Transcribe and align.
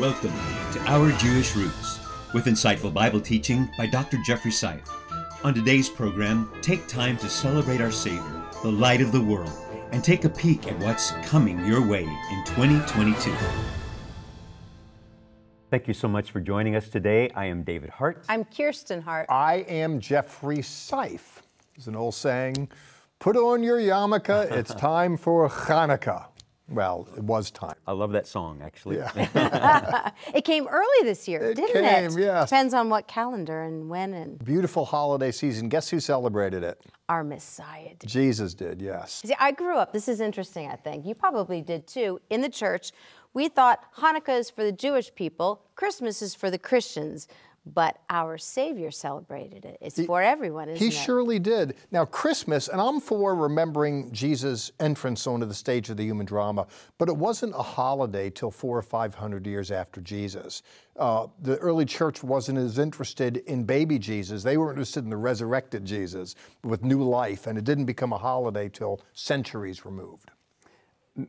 Welcome 0.00 0.32
to 0.72 0.80
Our 0.86 1.12
Jewish 1.18 1.54
Roots 1.54 2.00
with 2.32 2.46
insightful 2.46 2.90
Bible 2.90 3.20
teaching 3.20 3.68
by 3.76 3.84
Dr. 3.84 4.16
Jeffrey 4.24 4.50
Seif. 4.50 4.80
On 5.44 5.52
today's 5.52 5.90
program, 5.90 6.50
take 6.62 6.88
time 6.88 7.18
to 7.18 7.28
celebrate 7.28 7.82
our 7.82 7.90
Savior, 7.90 8.42
the 8.62 8.72
light 8.72 9.02
of 9.02 9.12
the 9.12 9.20
world, 9.20 9.52
and 9.92 10.02
take 10.02 10.24
a 10.24 10.30
peek 10.30 10.66
at 10.68 10.78
what's 10.78 11.10
coming 11.22 11.62
your 11.66 11.86
way 11.86 12.04
in 12.04 12.44
2022. 12.46 13.30
Thank 15.68 15.86
you 15.86 15.92
so 15.92 16.08
much 16.08 16.30
for 16.30 16.40
joining 16.40 16.76
us 16.76 16.88
today. 16.88 17.28
I 17.36 17.44
am 17.44 17.62
David 17.62 17.90
Hart. 17.90 18.24
I'm 18.30 18.46
Kirsten 18.46 19.02
Hart. 19.02 19.26
I 19.28 19.66
am 19.68 20.00
Jeffrey 20.00 20.60
Seif. 20.60 21.42
There's 21.76 21.88
an 21.88 21.96
old 21.96 22.14
saying, 22.14 22.70
put 23.18 23.36
on 23.36 23.62
your 23.62 23.78
yarmulke, 23.78 24.50
it's 24.50 24.72
time 24.72 25.18
for 25.18 25.46
Hanukkah. 25.46 26.29
Well, 26.70 27.08
it 27.16 27.22
was 27.24 27.50
time. 27.50 27.74
I 27.86 27.92
love 27.92 28.12
that 28.12 28.26
song, 28.28 28.62
actually. 28.62 28.98
Yeah. 28.98 30.10
It 30.34 30.44
came 30.44 30.68
early 30.68 31.02
this 31.02 31.26
year, 31.26 31.50
It 31.50 31.56
didn't 31.56 31.82
came, 31.82 32.18
it? 32.18 32.22
yes. 32.22 32.48
Depends 32.50 32.74
on 32.74 32.88
what 32.88 33.08
calendar 33.08 33.62
and 33.62 33.88
when 33.90 34.14
and 34.14 34.42
Beautiful 34.44 34.84
holiday 34.84 35.32
season. 35.32 35.68
Guess 35.68 35.88
who 35.90 35.98
celebrated 36.00 36.62
it? 36.62 36.80
our 37.08 37.24
Messiah. 37.24 37.94
did. 37.98 38.08
Jesus 38.08 38.54
did, 38.54 38.80
yes. 38.80 39.22
See, 39.26 39.34
I 39.40 39.50
grew 39.50 39.76
up, 39.76 39.92
this 39.92 40.06
is 40.08 40.20
interesting, 40.20 40.68
I 40.70 40.76
think. 40.76 41.04
You 41.04 41.16
probably 41.16 41.60
did 41.60 41.88
too. 41.88 42.20
In 42.30 42.40
the 42.40 42.48
church, 42.48 42.92
we 43.34 43.48
thought 43.48 43.82
Hanukkah 43.96 44.38
is 44.38 44.48
for 44.48 44.62
the 44.62 44.70
Jewish 44.70 45.12
people, 45.16 45.62
Christmas 45.74 46.22
is 46.22 46.36
for 46.36 46.50
the 46.52 46.58
Christians. 46.58 47.26
But 47.66 47.98
our 48.08 48.38
Savior 48.38 48.90
celebrated 48.90 49.66
it. 49.66 49.76
It's 49.82 50.02
for 50.06 50.22
everyone, 50.22 50.70
isn't 50.70 50.80
He 50.80 50.86
it? 50.86 50.94
He 50.94 51.04
surely 51.04 51.38
did. 51.38 51.74
Now, 51.90 52.06
Christmas, 52.06 52.68
and 52.68 52.80
I'm 52.80 53.00
for 53.00 53.34
remembering 53.34 54.10
Jesus' 54.12 54.72
entrance 54.80 55.26
onto 55.26 55.44
the 55.44 55.52
stage 55.52 55.90
of 55.90 55.98
the 55.98 56.02
human 56.04 56.24
drama, 56.24 56.66
but 56.96 57.10
it 57.10 57.16
wasn't 57.16 57.54
a 57.54 57.62
holiday 57.62 58.30
till 58.30 58.50
four 58.50 58.78
or 58.78 58.82
five 58.82 59.14
hundred 59.14 59.46
years 59.46 59.70
after 59.70 60.00
Jesus. 60.00 60.62
Uh, 60.96 61.26
the 61.42 61.58
early 61.58 61.84
church 61.84 62.22
wasn't 62.22 62.56
as 62.56 62.78
interested 62.78 63.36
in 63.46 63.64
baby 63.64 63.98
Jesus. 63.98 64.42
They 64.42 64.56
were 64.56 64.70
interested 64.70 65.04
in 65.04 65.10
the 65.10 65.18
resurrected 65.18 65.84
Jesus 65.84 66.36
with 66.64 66.82
new 66.82 67.02
life, 67.02 67.46
and 67.46 67.58
it 67.58 67.64
didn't 67.64 67.84
become 67.84 68.14
a 68.14 68.18
holiday 68.18 68.70
till 68.70 69.02
centuries 69.12 69.84
removed. 69.84 70.30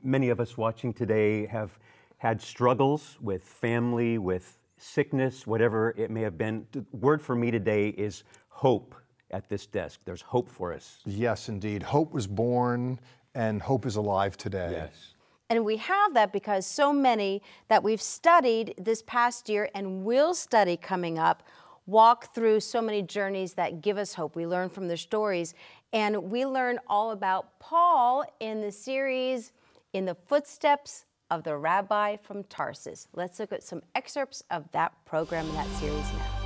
Many 0.01 0.29
of 0.29 0.39
us 0.39 0.57
watching 0.57 0.93
today 0.93 1.45
have 1.47 1.77
had 2.19 2.41
struggles 2.41 3.17
with 3.19 3.43
family, 3.43 4.17
with 4.17 4.57
sickness, 4.81 5.45
whatever 5.45 5.93
it 5.97 6.11
may 6.11 6.21
have 6.21 6.37
been. 6.37 6.65
The 6.71 6.85
word 6.91 7.21
for 7.21 7.35
me 7.35 7.51
today 7.51 7.89
is 7.89 8.23
hope 8.49 8.95
at 9.31 9.47
this 9.47 9.65
desk. 9.65 10.01
There's 10.05 10.21
hope 10.21 10.49
for 10.49 10.73
us. 10.73 10.99
Yes, 11.05 11.49
indeed. 11.49 11.83
Hope 11.83 12.13
was 12.13 12.27
born, 12.27 12.99
and 13.35 13.61
hope 13.61 13.85
is 13.85 13.95
alive 13.95 14.37
today. 14.37 14.71
Yes. 14.71 15.13
And 15.49 15.65
we 15.65 15.77
have 15.77 16.13
that 16.13 16.31
because 16.31 16.65
so 16.65 16.93
many 16.93 17.41
that 17.67 17.83
we've 17.83 18.01
studied 18.01 18.73
this 18.77 19.01
past 19.01 19.49
year 19.49 19.69
and 19.75 20.03
will 20.03 20.33
study 20.33 20.77
coming 20.77 21.19
up 21.19 21.43
walk 21.85 22.33
through 22.33 22.59
so 22.59 22.81
many 22.81 23.01
journeys 23.01 23.53
that 23.55 23.81
give 23.81 23.97
us 23.97 24.13
hope. 24.13 24.35
We 24.35 24.47
learn 24.47 24.69
from 24.69 24.87
their 24.87 24.97
stories. 24.97 25.53
And 25.93 26.31
we 26.31 26.45
learn 26.45 26.79
all 26.87 27.11
about 27.11 27.59
Paul 27.59 28.23
in 28.39 28.61
the 28.61 28.71
series 28.71 29.51
In 29.93 30.05
the 30.05 30.15
Footsteps 30.15 31.05
of 31.31 31.43
the 31.43 31.57
Rabbi 31.57 32.17
from 32.17 32.43
Tarsus. 32.43 33.07
Let's 33.13 33.39
look 33.39 33.51
at 33.51 33.63
some 33.63 33.81
excerpts 33.95 34.43
of 34.51 34.69
that 34.73 34.93
program 35.05 35.47
and 35.47 35.55
that 35.55 35.67
series 35.79 36.13
now. 36.13 36.40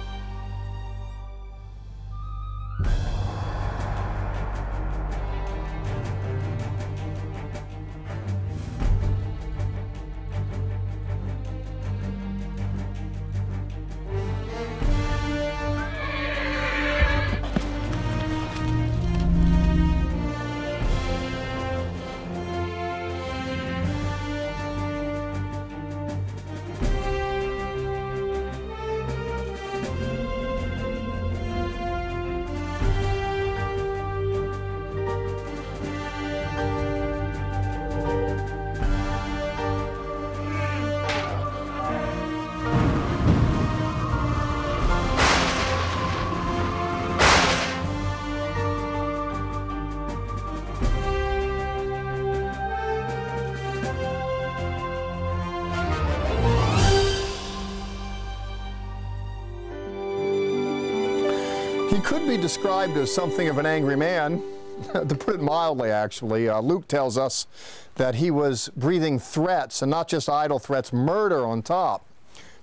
He 61.96 62.02
could 62.02 62.28
be 62.28 62.36
described 62.36 62.98
as 62.98 63.16
something 63.16 63.48
of 63.48 63.58
an 63.58 63.66
angry 63.66 63.96
man, 63.96 64.44
to 64.94 65.16
put 65.16 65.36
it 65.36 65.42
mildly, 65.42 65.92
actually. 65.92 66.50
Uh, 66.50 66.60
Luke 66.60 66.90
tells 66.90 67.18
us 67.18 67.48
that 67.96 68.16
he 68.16 68.32
was 68.32 68.70
breathing 68.76 69.18
threats, 69.18 69.82
and 69.82 69.90
not 69.90 70.10
just 70.10 70.28
idle 70.28 70.60
threats, 70.60 70.92
murder 70.92 71.46
on 71.46 71.62
top. 71.62 72.06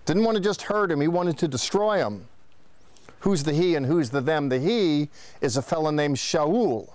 Didn't 0.05 0.25
want 0.25 0.37
to 0.37 0.43
just 0.43 0.61
hurt 0.61 0.91
him, 0.91 1.01
he 1.01 1.09
wanted 1.09 1.39
to 1.39 1.49
destroy 1.49 1.97
him. 1.97 2.27
Who's 3.21 3.43
the 3.43 3.55
he 3.55 3.75
and 3.75 3.87
who's 3.87 4.11
the 4.11 4.21
them? 4.21 4.51
The 4.51 4.59
he 4.59 5.09
is 5.41 5.57
a 5.57 5.63
fellow 5.63 5.91
named 5.91 6.17
Shaul, 6.19 6.91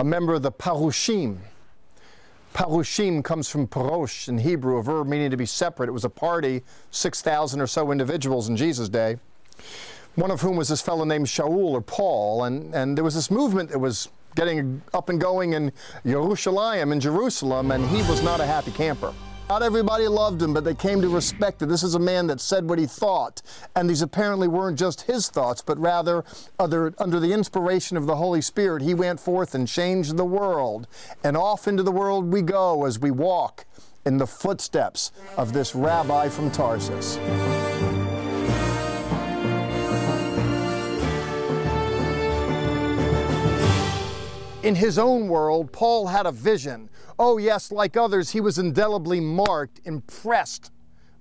a 0.00 0.04
member 0.04 0.34
of 0.34 0.42
the 0.42 0.50
Parushim. 0.50 1.38
Parushim 2.54 3.22
comes 3.22 3.48
from 3.48 3.68
parosh 3.68 4.26
in 4.26 4.38
Hebrew, 4.38 4.78
a 4.78 4.82
verb 4.82 5.06
meaning 5.06 5.30
to 5.30 5.36
be 5.36 5.46
separate. 5.46 5.88
It 5.88 5.92
was 5.92 6.04
a 6.04 6.10
party, 6.10 6.62
6,000 6.90 7.60
or 7.60 7.68
so 7.68 7.92
individuals 7.92 8.48
in 8.48 8.56
Jesus' 8.56 8.88
day 8.88 9.18
one 10.14 10.30
of 10.30 10.40
whom 10.40 10.56
was 10.56 10.68
this 10.68 10.80
fellow 10.80 11.04
named 11.04 11.26
Shaul 11.26 11.72
or 11.72 11.80
Paul, 11.80 12.44
and, 12.44 12.74
and 12.74 12.96
there 12.96 13.04
was 13.04 13.14
this 13.14 13.30
movement 13.30 13.70
that 13.70 13.78
was 13.78 14.08
getting 14.34 14.82
up 14.94 15.08
and 15.08 15.20
going 15.20 15.52
in 15.52 15.72
Jerusalem, 16.06 16.92
in 16.92 17.00
Jerusalem, 17.00 17.70
and 17.70 17.86
he 17.86 17.98
was 18.08 18.22
not 18.22 18.40
a 18.40 18.46
happy 18.46 18.70
camper. 18.70 19.12
Not 19.48 19.62
everybody 19.62 20.08
loved 20.08 20.40
him, 20.40 20.54
but 20.54 20.64
they 20.64 20.74
came 20.74 21.02
to 21.02 21.08
respect 21.08 21.60
it. 21.60 21.66
This 21.66 21.82
is 21.82 21.94
a 21.94 21.98
man 21.98 22.26
that 22.28 22.40
said 22.40 22.68
what 22.68 22.78
he 22.78 22.86
thought, 22.86 23.42
and 23.76 23.88
these 23.88 24.00
apparently 24.00 24.48
weren't 24.48 24.78
just 24.78 25.02
his 25.02 25.28
thoughts, 25.28 25.60
but 25.60 25.78
rather 25.78 26.24
other, 26.58 26.94
under 26.98 27.20
the 27.20 27.32
inspiration 27.32 27.96
of 27.96 28.06
the 28.06 28.16
Holy 28.16 28.40
Spirit, 28.40 28.82
he 28.82 28.94
went 28.94 29.20
forth 29.20 29.54
and 29.54 29.68
changed 29.68 30.16
the 30.16 30.24
world. 30.24 30.86
And 31.22 31.36
off 31.36 31.68
into 31.68 31.82
the 31.82 31.92
world 31.92 32.32
we 32.32 32.40
go 32.40 32.86
as 32.86 32.98
we 32.98 33.10
walk 33.10 33.66
in 34.06 34.16
the 34.16 34.26
footsteps 34.26 35.12
of 35.36 35.52
this 35.52 35.74
rabbi 35.74 36.28
from 36.28 36.50
Tarsus. 36.50 37.18
In 44.62 44.76
his 44.76 44.96
own 44.96 45.26
world, 45.26 45.72
Paul 45.72 46.06
had 46.06 46.24
a 46.24 46.30
vision. 46.30 46.88
Oh, 47.18 47.36
yes, 47.36 47.72
like 47.72 47.96
others, 47.96 48.30
he 48.30 48.40
was 48.40 48.58
indelibly 48.58 49.18
marked, 49.18 49.80
impressed 49.84 50.70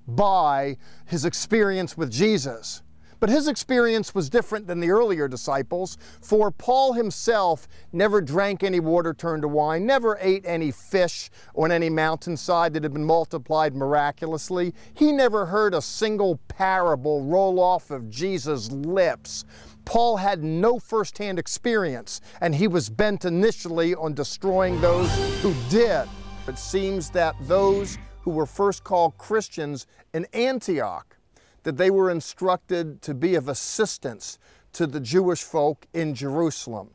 by 0.07 0.77
his 1.07 1.25
experience 1.25 1.97
with 1.97 2.11
Jesus. 2.11 2.83
But 3.19 3.29
his 3.29 3.47
experience 3.47 4.13
was 4.13 4.29
different 4.29 4.65
than 4.67 4.79
the 4.79 4.91
earlier 4.91 5.27
disciples, 5.27 5.97
for 6.21 6.51
Paul 6.51 6.93
himself 6.93 7.67
never 7.91 8.21
drank 8.21 8.63
any 8.63 8.79
water 8.79 9.13
turned 9.13 9.43
to 9.43 9.47
wine, 9.47 9.85
never 9.85 10.17
ate 10.21 10.43
any 10.45 10.71
fish 10.71 11.29
on 11.55 11.71
any 11.71 11.89
mountainside 11.89 12.73
that 12.73 12.83
had 12.83 12.93
been 12.93 13.05
multiplied 13.05 13.75
miraculously. 13.75 14.73
He 14.93 15.11
never 15.11 15.47
heard 15.47 15.73
a 15.73 15.81
single 15.81 16.37
parable 16.47 17.23
roll 17.23 17.59
off 17.59 17.89
of 17.91 18.09
Jesus' 18.09 18.71
lips. 18.71 19.45
Paul 19.91 20.15
had 20.15 20.41
no 20.41 20.79
firsthand 20.79 21.37
experience, 21.37 22.21
and 22.39 22.55
he 22.55 22.69
was 22.69 22.89
bent 22.89 23.25
initially 23.25 23.93
on 23.93 24.13
destroying 24.13 24.79
those 24.79 25.11
who 25.41 25.53
did. 25.69 26.07
It 26.47 26.57
seems 26.57 27.09
that 27.09 27.35
those 27.41 27.97
who 28.21 28.31
were 28.31 28.45
first 28.45 28.85
called 28.85 29.17
Christians 29.17 29.87
in 30.13 30.27
Antioch, 30.31 31.17
that 31.63 31.75
they 31.75 31.89
were 31.89 32.09
instructed 32.09 33.01
to 33.01 33.13
be 33.13 33.35
of 33.35 33.49
assistance 33.49 34.39
to 34.71 34.87
the 34.87 35.01
Jewish 35.01 35.43
folk 35.43 35.85
in 35.93 36.15
Jerusalem. 36.15 36.91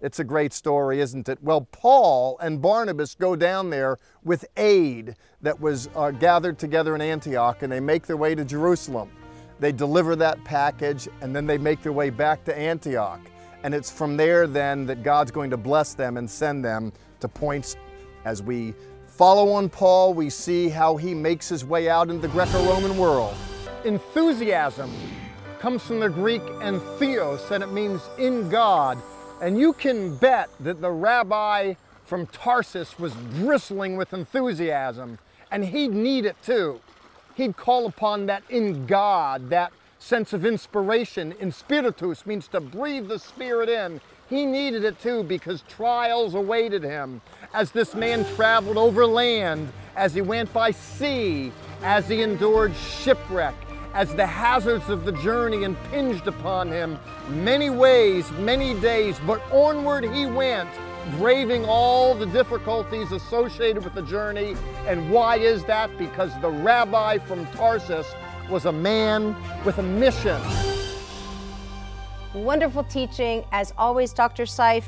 It's 0.00 0.20
a 0.20 0.24
great 0.24 0.52
story, 0.52 1.00
isn't 1.00 1.28
it? 1.28 1.42
Well, 1.42 1.62
Paul 1.72 2.38
and 2.38 2.62
Barnabas 2.62 3.16
go 3.16 3.34
down 3.34 3.70
there 3.70 3.98
with 4.22 4.44
aid 4.56 5.16
that 5.42 5.60
was 5.60 5.88
uh, 5.96 6.12
gathered 6.12 6.60
together 6.60 6.94
in 6.94 7.00
Antioch, 7.00 7.62
and 7.62 7.72
they 7.72 7.80
make 7.80 8.06
their 8.06 8.16
way 8.16 8.36
to 8.36 8.44
Jerusalem. 8.44 9.10
They 9.58 9.72
deliver 9.72 10.16
that 10.16 10.42
package, 10.44 11.08
and 11.20 11.34
then 11.34 11.46
they 11.46 11.58
make 11.58 11.82
their 11.82 11.92
way 11.92 12.10
back 12.10 12.44
to 12.44 12.56
Antioch. 12.56 13.20
And 13.62 13.74
it's 13.74 13.90
from 13.90 14.16
there 14.16 14.46
then 14.46 14.86
that 14.86 15.02
God's 15.02 15.30
going 15.30 15.50
to 15.50 15.56
bless 15.56 15.94
them 15.94 16.16
and 16.16 16.30
send 16.30 16.64
them 16.64 16.92
to 17.20 17.28
points 17.28 17.76
as 18.24 18.42
we 18.42 18.74
follow 19.06 19.52
on 19.52 19.68
Paul, 19.68 20.12
we 20.12 20.28
see 20.28 20.68
how 20.68 20.96
he 20.96 21.14
makes 21.14 21.48
his 21.48 21.64
way 21.64 21.88
out 21.88 22.10
in 22.10 22.20
the 22.20 22.28
Greco 22.28 22.62
Roman 22.64 22.98
world. 22.98 23.34
Enthusiasm 23.84 24.92
comes 25.58 25.82
from 25.82 26.00
the 26.00 26.08
Greek 26.10 26.42
entheos, 26.42 27.50
and 27.50 27.62
it 27.64 27.72
means 27.72 28.02
in 28.18 28.50
God. 28.50 28.98
And 29.40 29.58
you 29.58 29.72
can 29.72 30.16
bet 30.16 30.50
that 30.60 30.80
the 30.80 30.90
rabbi 30.90 31.74
from 32.04 32.26
Tarsus 32.26 32.98
was 32.98 33.14
bristling 33.14 33.96
with 33.96 34.12
enthusiasm, 34.12 35.18
and 35.50 35.64
he'd 35.64 35.92
need 35.92 36.26
it 36.26 36.36
too. 36.42 36.80
He'd 37.36 37.56
call 37.56 37.86
upon 37.86 38.26
that 38.26 38.42
in 38.48 38.86
God, 38.86 39.50
that 39.50 39.72
sense 39.98 40.32
of 40.32 40.46
inspiration. 40.46 41.32
In 41.38 41.52
spiritus 41.52 42.24
means 42.24 42.48
to 42.48 42.60
breathe 42.60 43.08
the 43.08 43.18
Spirit 43.18 43.68
in. 43.68 44.00
He 44.28 44.46
needed 44.46 44.84
it 44.84 45.00
too 45.00 45.22
because 45.22 45.62
trials 45.68 46.34
awaited 46.34 46.82
him 46.82 47.20
as 47.52 47.70
this 47.70 47.94
man 47.94 48.24
traveled 48.34 48.78
over 48.78 49.06
land, 49.06 49.68
as 49.96 50.14
he 50.14 50.22
went 50.22 50.52
by 50.52 50.70
sea, 50.70 51.52
as 51.82 52.08
he 52.08 52.22
endured 52.22 52.74
shipwreck, 52.74 53.54
as 53.92 54.14
the 54.14 54.26
hazards 54.26 54.88
of 54.88 55.04
the 55.04 55.12
journey 55.12 55.62
impinged 55.64 56.26
upon 56.26 56.68
him 56.68 56.98
many 57.28 57.70
ways, 57.70 58.30
many 58.32 58.78
days, 58.80 59.20
but 59.26 59.40
onward 59.52 60.04
he 60.04 60.26
went, 60.26 60.70
braving 61.12 61.64
all 61.64 62.14
the 62.14 62.26
difficulties 62.26 63.12
associated 63.12 63.84
with 63.84 63.94
the 63.94 64.02
journey. 64.02 64.56
And 64.86 65.10
why 65.10 65.36
is 65.36 65.64
that? 65.64 65.96
Because 65.98 66.32
the 66.40 66.50
rabbi 66.50 67.18
from 67.18 67.46
Tarsus 67.46 68.06
was 68.50 68.66
a 68.66 68.72
man 68.72 69.36
with 69.64 69.78
a 69.78 69.82
mission. 69.82 70.40
Wonderful 72.34 72.84
teaching, 72.84 73.44
as 73.50 73.72
always, 73.78 74.12
Dr. 74.12 74.44
Seif. 74.44 74.84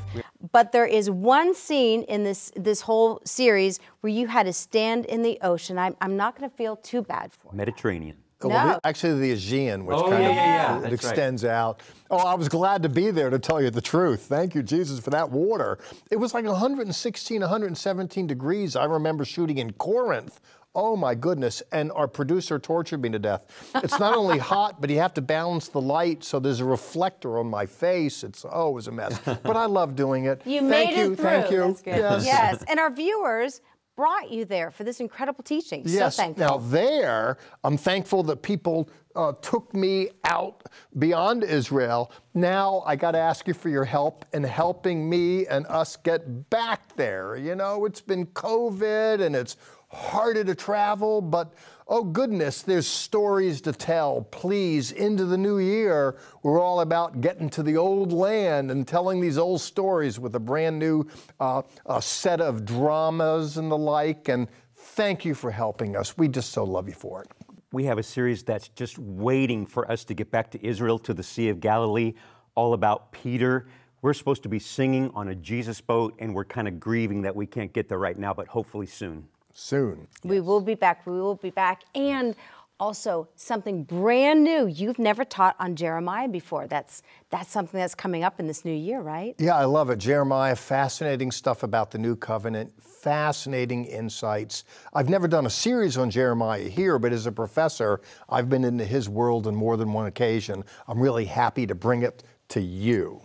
But 0.51 0.71
there 0.71 0.85
is 0.85 1.09
one 1.09 1.55
scene 1.55 2.03
in 2.03 2.23
this 2.23 2.51
this 2.55 2.81
whole 2.81 3.21
series 3.25 3.79
where 4.01 4.13
you 4.13 4.27
had 4.27 4.45
to 4.45 4.53
stand 4.53 5.05
in 5.05 5.23
the 5.23 5.39
ocean. 5.41 5.77
I'm, 5.77 5.95
I'm 5.99 6.15
not 6.15 6.37
going 6.37 6.49
to 6.49 6.55
feel 6.55 6.75
too 6.75 7.01
bad 7.01 7.33
for 7.33 7.49
you. 7.51 7.57
Mediterranean. 7.57 8.17
Well, 8.17 8.28
No. 8.47 8.49
the- 8.49 8.79
actually, 8.87 9.19
the 9.19 9.31
Aegean, 9.33 9.85
which 9.85 9.97
Oh, 9.97 10.09
kind 10.09 10.23
yeah, 10.23 10.29
of 10.29 10.35
yeah, 10.35 10.43
yeah. 10.45 10.77
it 10.77 10.81
That's 10.89 11.03
right. 11.03 11.11
extends 11.11 11.43
out. 11.43 11.81
Oh, 12.09 12.17
I 12.17 12.35
was 12.35 12.47
glad 12.47 12.83
to 12.83 12.89
be 12.89 13.11
there 13.11 13.29
to 13.29 13.37
tell 13.39 13.61
you 13.61 13.69
the 13.69 13.81
truth. 13.81 14.21
Thank 14.21 14.55
you, 14.55 14.63
Jesus, 14.63 14.99
for 14.99 15.09
that 15.09 15.29
water. 15.29 15.77
It 16.09 16.15
was 16.15 16.33
like 16.33 16.45
116, 16.45 17.41
117 17.41 18.27
degrees. 18.27 18.75
I 18.75 18.85
remember 18.85 19.25
shooting 19.25 19.57
in 19.57 19.73
Corinth. 19.73 20.39
Oh 20.75 20.95
my 20.95 21.15
goodness. 21.15 21.61
And 21.71 21.91
our 21.93 22.07
producer 22.07 22.59
tortured 22.59 23.01
me 23.01 23.09
to 23.09 23.19
death. 23.19 23.43
It's 23.83 23.99
not 23.99 24.15
only 24.15 24.37
hot, 24.53 24.79
but 24.79 24.89
you 24.89 24.99
have 24.99 25.13
to 25.15 25.21
balance 25.21 25.67
the 25.67 25.81
light, 25.81 26.23
so 26.23 26.39
there's 26.39 26.59
a 26.59 26.65
reflector 26.65 27.39
on 27.39 27.47
my 27.47 27.65
face. 27.65 28.23
It's 28.23 28.45
oh, 28.49 28.69
it 28.69 28.73
was 28.73 28.87
a 28.87 28.91
mess. 28.91 29.19
But 29.25 29.57
I 29.57 29.65
love 29.65 29.95
doing 29.95 30.25
it. 30.25 30.41
You 30.45 30.59
thank 30.61 30.69
made 30.95 30.97
you, 30.97 31.03
it 31.11 31.15
through. 31.15 31.23
Thank 31.25 31.51
you. 31.51 31.59
That's 31.61 31.81
good. 31.81 31.95
Yes. 31.97 32.25
yes. 32.25 32.63
And 32.69 32.79
our 32.79 32.91
viewers 32.91 33.61
brought 33.99 34.31
you 34.31 34.45
there 34.45 34.71
for 34.71 34.85
this 34.85 35.01
incredible 35.01 35.43
teaching. 35.43 35.81
Yes. 35.85 36.15
So 36.15 36.23
thankful. 36.23 36.45
Now 36.45 36.57
there, 36.57 37.37
I'm 37.65 37.75
thankful 37.75 38.23
that 38.23 38.41
people 38.41 38.89
uh, 39.13 39.33
took 39.41 39.73
me 39.73 40.11
out 40.23 40.63
beyond 40.99 41.43
Israel. 41.43 42.09
Now 42.33 42.81
I 42.85 42.95
got 42.95 43.11
to 43.11 43.17
ask 43.17 43.45
you 43.45 43.53
for 43.53 43.67
your 43.67 43.83
help 43.83 44.23
in 44.31 44.41
helping 44.41 45.09
me 45.09 45.47
and 45.47 45.67
us 45.67 45.97
get 45.97 46.49
back 46.49 46.95
there. 46.95 47.35
You 47.35 47.55
know, 47.55 47.83
it's 47.83 47.99
been 47.99 48.25
COVID 48.27 49.19
and 49.19 49.35
it's 49.35 49.57
harder 49.89 50.45
to 50.45 50.55
travel, 50.55 51.19
but 51.19 51.53
oh 51.89 52.03
goodness, 52.03 52.61
there's 52.61 52.87
stories 52.87 53.61
to 53.61 53.73
tell. 53.73 54.21
Please, 54.29 54.91
into 54.91 55.25
the 55.25 55.37
new 55.37 55.57
year, 55.57 56.17
we're 56.43 56.61
all 56.61 56.81
about 56.81 57.19
getting 57.19 57.49
to 57.49 57.63
the 57.63 57.75
old 57.75 58.13
land 58.13 58.69
and 58.69 58.87
telling 58.87 59.19
these 59.19 59.39
old 59.39 59.59
stories 59.59 60.19
with 60.19 60.35
a 60.35 60.39
brand 60.39 60.77
new 60.77 61.05
uh, 61.39 61.63
uh, 61.87 61.99
set 61.99 62.39
of 62.39 62.63
dramas 62.63 63.57
and 63.57 63.71
the 63.71 63.77
like. 63.77 64.29
And 64.29 64.47
thank 64.75 65.25
you 65.25 65.33
for 65.33 65.49
helping 65.49 65.97
us. 65.97 66.15
We 66.15 66.27
just 66.27 66.51
so 66.51 66.63
love 66.63 66.87
you 66.87 66.93
for 66.93 67.23
it. 67.23 67.31
We 67.71 67.85
have 67.85 67.97
a 67.97 68.03
series 68.03 68.43
that's 68.43 68.69
just 68.69 68.97
waiting 68.99 69.65
for 69.65 69.91
us 69.91 70.03
to 70.05 70.13
get 70.13 70.31
back 70.31 70.51
to 70.51 70.65
Israel, 70.65 70.99
to 70.99 71.13
the 71.13 71.23
Sea 71.23 71.49
of 71.49 71.59
Galilee, 71.59 72.13
all 72.55 72.73
about 72.73 73.11
Peter. 73.11 73.67
We're 74.01 74.13
supposed 74.13 74.43
to 74.43 74.49
be 74.49 74.59
singing 74.59 75.11
on 75.13 75.29
a 75.29 75.35
Jesus 75.35 75.81
boat, 75.81 76.15
and 76.19 76.33
we're 76.33 76.45
kind 76.45 76.67
of 76.67 76.79
grieving 76.79 77.23
that 77.23 77.35
we 77.35 77.45
can't 77.45 77.73
get 77.73 77.89
there 77.89 77.99
right 77.99 78.17
now, 78.17 78.33
but 78.33 78.47
hopefully 78.47 78.85
soon. 78.85 79.27
Soon. 79.59 80.07
We 80.23 80.39
will 80.39 80.61
be 80.61 80.75
back. 80.75 81.05
We 81.05 81.19
will 81.19 81.35
be 81.35 81.49
back. 81.49 81.83
And 81.93 82.35
also 82.79 83.27
something 83.35 83.83
brand 83.83 84.41
new 84.41 84.67
you've 84.67 84.97
never 84.97 85.25
taught 85.25 85.55
on 85.59 85.75
Jeremiah 85.75 86.29
before. 86.29 86.65
That's 86.65 87.03
that's 87.29 87.51
something 87.51 87.77
that's 87.77 87.93
coming 87.93 88.23
up 88.23 88.39
in 88.39 88.47
this 88.47 88.63
new 88.63 88.73
year, 88.73 89.01
right? 89.01 89.35
Yeah, 89.37 89.57
I 89.57 89.65
love 89.65 89.89
it. 89.89 89.99
Jeremiah, 89.99 90.55
fascinating 90.55 91.29
stuff 91.29 91.63
about 91.63 91.91
the 91.91 91.97
new 91.97 92.15
covenant, 92.15 92.71
fascinating 92.81 93.83
insights. 93.83 94.63
I've 94.93 95.09
never 95.09 95.27
done 95.27 95.45
a 95.45 95.49
series 95.49 95.97
on 95.97 96.09
Jeremiah 96.09 96.69
here, 96.69 96.97
but 96.97 97.11
as 97.11 97.25
a 97.25 97.31
professor, 97.31 97.99
I've 98.29 98.47
been 98.49 98.63
into 98.63 98.85
his 98.85 99.09
world 99.09 99.45
on 99.45 99.55
more 99.55 99.75
than 99.75 99.91
one 99.91 100.05
occasion. 100.05 100.63
I'm 100.87 101.01
really 101.01 101.25
happy 101.25 101.67
to 101.67 101.75
bring 101.75 102.03
it 102.03 102.23
to 102.49 102.61
you. 102.61 103.21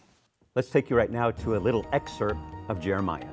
Let's 0.56 0.68
take 0.68 0.90
you 0.90 0.96
right 0.96 1.10
now 1.10 1.30
to 1.30 1.56
a 1.56 1.58
little 1.58 1.86
excerpt 1.92 2.40
of 2.68 2.80
Jeremiah. 2.80 3.30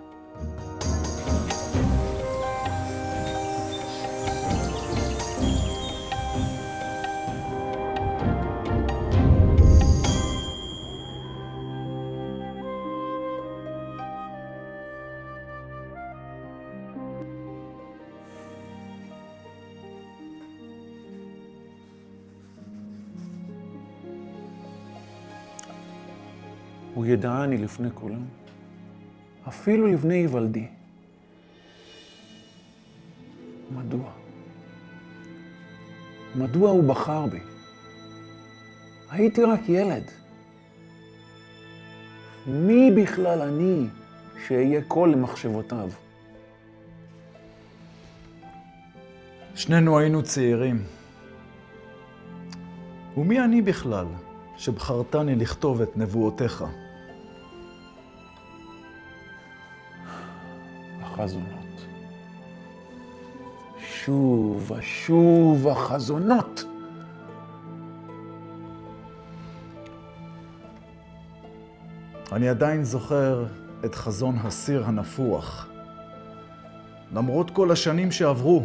הוא 27.02 27.08
ידעני 27.08 27.58
לפני 27.58 27.90
כולם, 27.94 28.26
אפילו 29.48 29.88
לבני 29.88 30.14
היוולדי. 30.16 30.68
מדוע? 33.72 34.12
מדוע 36.36 36.72
הוא 36.72 36.84
בחר 36.84 37.26
בי? 37.26 37.40
הייתי 39.10 39.44
רק 39.44 39.60
ילד. 39.70 40.04
מי 42.48 42.92
בכלל 42.92 43.42
אני 43.42 43.88
שאהיה 44.48 44.82
קול 44.88 45.12
למחשבותיו? 45.12 45.90
שנינו 49.56 50.00
היינו 50.00 50.24
צעירים. 50.24 50.84
ומי 53.18 53.40
אני 53.40 53.62
בכלל 53.62 54.06
שבחרתני 54.58 55.36
לכתוב 55.36 55.82
את 55.82 55.98
נבואותיך? 55.98 56.66
החזונות. 61.22 61.86
שוב 63.80 64.72
ושוב 64.72 65.68
החזונות. 65.68 66.64
אני 72.32 72.50
עדיין 72.50 72.84
זוכר 72.84 73.46
את 73.86 73.96
חזון 73.96 74.38
הסיר 74.44 74.86
הנפוח. 74.86 75.68
למרות 77.14 77.52
כל 77.52 77.72
השנים 77.72 78.12
שעברו, 78.12 78.64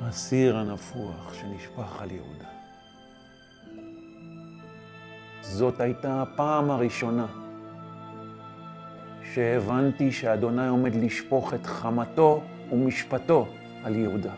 הסיר 0.00 0.56
הנפוח 0.56 1.34
שנשפך 1.34 2.02
על 2.02 2.10
יהודה. 2.10 2.48
זאת 5.40 5.80
הייתה 5.80 6.22
הפעם 6.22 6.70
הראשונה 6.70 7.43
שהבנתי 9.34 10.12
שאדוני 10.12 10.68
עומד 10.68 10.94
לשפוך 10.94 11.54
את 11.54 11.66
חמתו 11.66 12.42
ומשפטו 12.72 13.46
על 13.84 13.96
יהודה. 13.96 14.32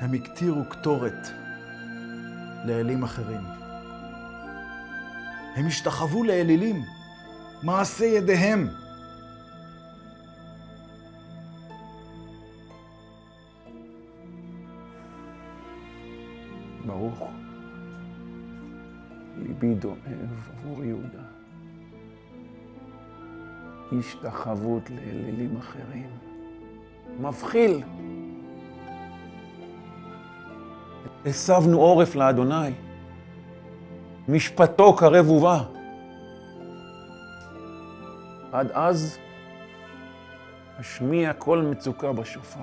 הם 0.00 0.14
הקטירו 0.14 0.64
קטורת 0.68 1.28
לאלים 2.64 3.02
אחרים. 3.02 3.40
הם 5.56 5.66
השתחוו 5.66 6.24
לאלילים, 6.24 6.82
מעשה 7.62 8.04
ידיהם. 8.04 8.85
ליבי 19.62 19.74
דואב 19.74 20.50
עבור 20.58 20.84
יהודה. 20.84 21.22
השתחוות 23.98 24.90
לאלילים 24.90 25.56
אחרים. 25.56 26.10
מבחיל. 27.20 27.82
הסבנו 31.26 31.80
עורף 31.80 32.14
לאדוני. 32.14 32.72
משפטו 34.28 34.96
קרב 34.96 35.30
ובא. 35.30 35.62
עד 38.52 38.70
אז 38.70 39.18
אשמיע 40.80 41.32
קול 41.32 41.62
מצוקה 41.62 42.12
בשופר. 42.12 42.60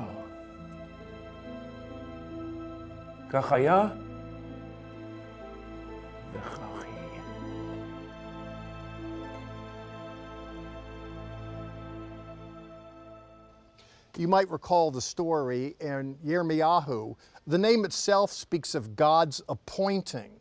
כך 3.29 3.51
היה 3.51 3.87
You 14.15 14.27
might 14.27 14.49
recall 14.51 14.91
the 14.91 15.01
story 15.01 15.75
in 15.79 16.15
Yirmiyahu. 16.23 17.15
The 17.47 17.57
name 17.57 17.83
itself 17.83 18.31
speaks 18.31 18.75
of 18.75 18.95
God's 18.95 19.41
appointing. 19.49 20.31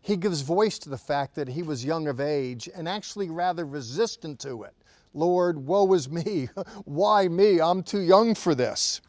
He 0.00 0.16
gives 0.16 0.40
voice 0.40 0.78
to 0.80 0.88
the 0.88 0.96
fact 0.96 1.34
that 1.34 1.48
he 1.48 1.62
was 1.62 1.84
young 1.84 2.08
of 2.08 2.18
age 2.18 2.68
and 2.74 2.88
actually 2.88 3.28
rather 3.28 3.66
resistant 3.66 4.38
to 4.40 4.62
it. 4.62 4.74
Lord, 5.12 5.58
woe 5.58 5.92
is 5.92 6.08
me. 6.08 6.48
Why 6.84 7.28
me? 7.28 7.60
I'm 7.60 7.82
too 7.82 8.00
young 8.00 8.34
for 8.34 8.54
this. 8.54 9.02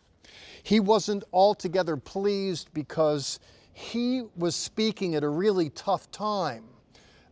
He 0.63 0.81
wasn't 0.81 1.23
altogether 1.31 1.95
pleased 1.95 2.73
because 2.73 3.39
he 3.71 4.23
was 4.35 4.55
speaking 4.55 5.15
at 5.15 5.23
a 5.23 5.29
really 5.29 5.69
tough 5.69 6.11
time. 6.11 6.65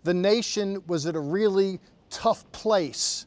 The 0.03 0.13
nation 0.13 0.81
was 0.87 1.07
at 1.07 1.15
a 1.15 1.19
really 1.19 1.79
tough 2.09 2.49
place. 2.51 3.25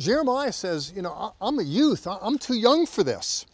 Jeremiah 0.00 0.50
says, 0.50 0.94
You 0.96 1.02
know, 1.02 1.34
I'm 1.42 1.58
a 1.58 1.62
youth, 1.62 2.06
I'm 2.06 2.38
too 2.38 2.54
young 2.54 2.86
for 2.86 3.04
this. 3.04 3.44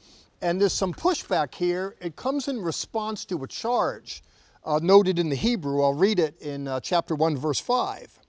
And 0.40 0.60
there's 0.60 0.72
some 0.72 0.94
pushback 0.94 1.52
here. 1.52 1.96
It 2.00 2.14
comes 2.14 2.46
in 2.46 2.60
response 2.62 3.24
to 3.24 3.42
a 3.42 3.48
charge 3.48 4.22
uh, 4.64 4.78
noted 4.80 5.18
in 5.18 5.28
the 5.28 5.34
Hebrew. 5.34 5.82
I'll 5.82 5.94
read 5.94 6.20
it 6.20 6.40
in 6.40 6.68
uh, 6.68 6.78
chapter 6.78 7.16
1, 7.16 7.36
verse 7.36 7.58
5. 7.58 8.20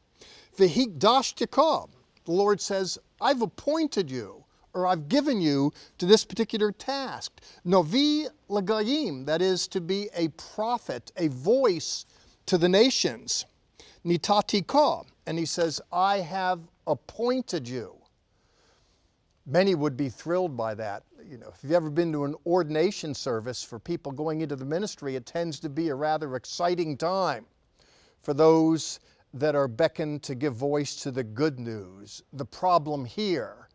Vehikdash 0.57 1.35
Jacob. 1.35 1.91
The 2.25 2.31
Lord 2.31 2.59
says, 2.59 2.97
I've 3.21 3.43
appointed 3.43 4.09
you, 4.09 4.45
or 4.73 4.87
I've 4.87 5.09
given 5.09 5.39
you 5.39 5.71
to 5.99 6.07
this 6.07 6.25
particular 6.25 6.71
task. 6.71 7.39
Novi 7.65 8.25
Lagayim, 8.49 9.27
that 9.27 9.43
is 9.43 9.67
to 9.67 9.79
be 9.79 10.09
a 10.15 10.29
prophet, 10.29 11.11
a 11.17 11.27
voice 11.27 12.07
to 12.47 12.57
the 12.57 12.69
nations. 12.69 13.45
Nitati 14.03 14.65
Ka. 14.65 15.03
And 15.27 15.37
he 15.37 15.45
says, 15.45 15.79
I 15.91 16.17
have 16.17 16.61
appointed 16.87 17.67
you. 17.67 17.96
Many 19.49 19.75
would 19.75 19.95
be 19.95 20.09
thrilled 20.09 20.57
by 20.57 20.75
that. 20.75 21.03
You 21.25 21.37
know, 21.37 21.47
if 21.47 21.63
you've 21.63 21.71
ever 21.71 21.89
been 21.89 22.11
to 22.11 22.25
an 22.25 22.35
ordination 22.45 23.13
service 23.13 23.63
for 23.63 23.79
people 23.79 24.11
going 24.11 24.41
into 24.41 24.57
the 24.57 24.65
ministry, 24.65 25.15
it 25.15 25.25
tends 25.25 25.57
to 25.61 25.69
be 25.69 25.87
a 25.87 25.95
rather 25.95 26.35
exciting 26.35 26.97
time 26.97 27.45
for 28.21 28.33
those 28.33 28.99
that 29.33 29.55
are 29.55 29.69
beckoned 29.69 30.21
to 30.23 30.35
give 30.35 30.53
voice 30.53 30.97
to 30.97 31.11
the 31.11 31.23
good 31.23 31.61
news. 31.61 32.23
The 32.33 32.43
problem 32.43 33.05
here, 33.05 33.69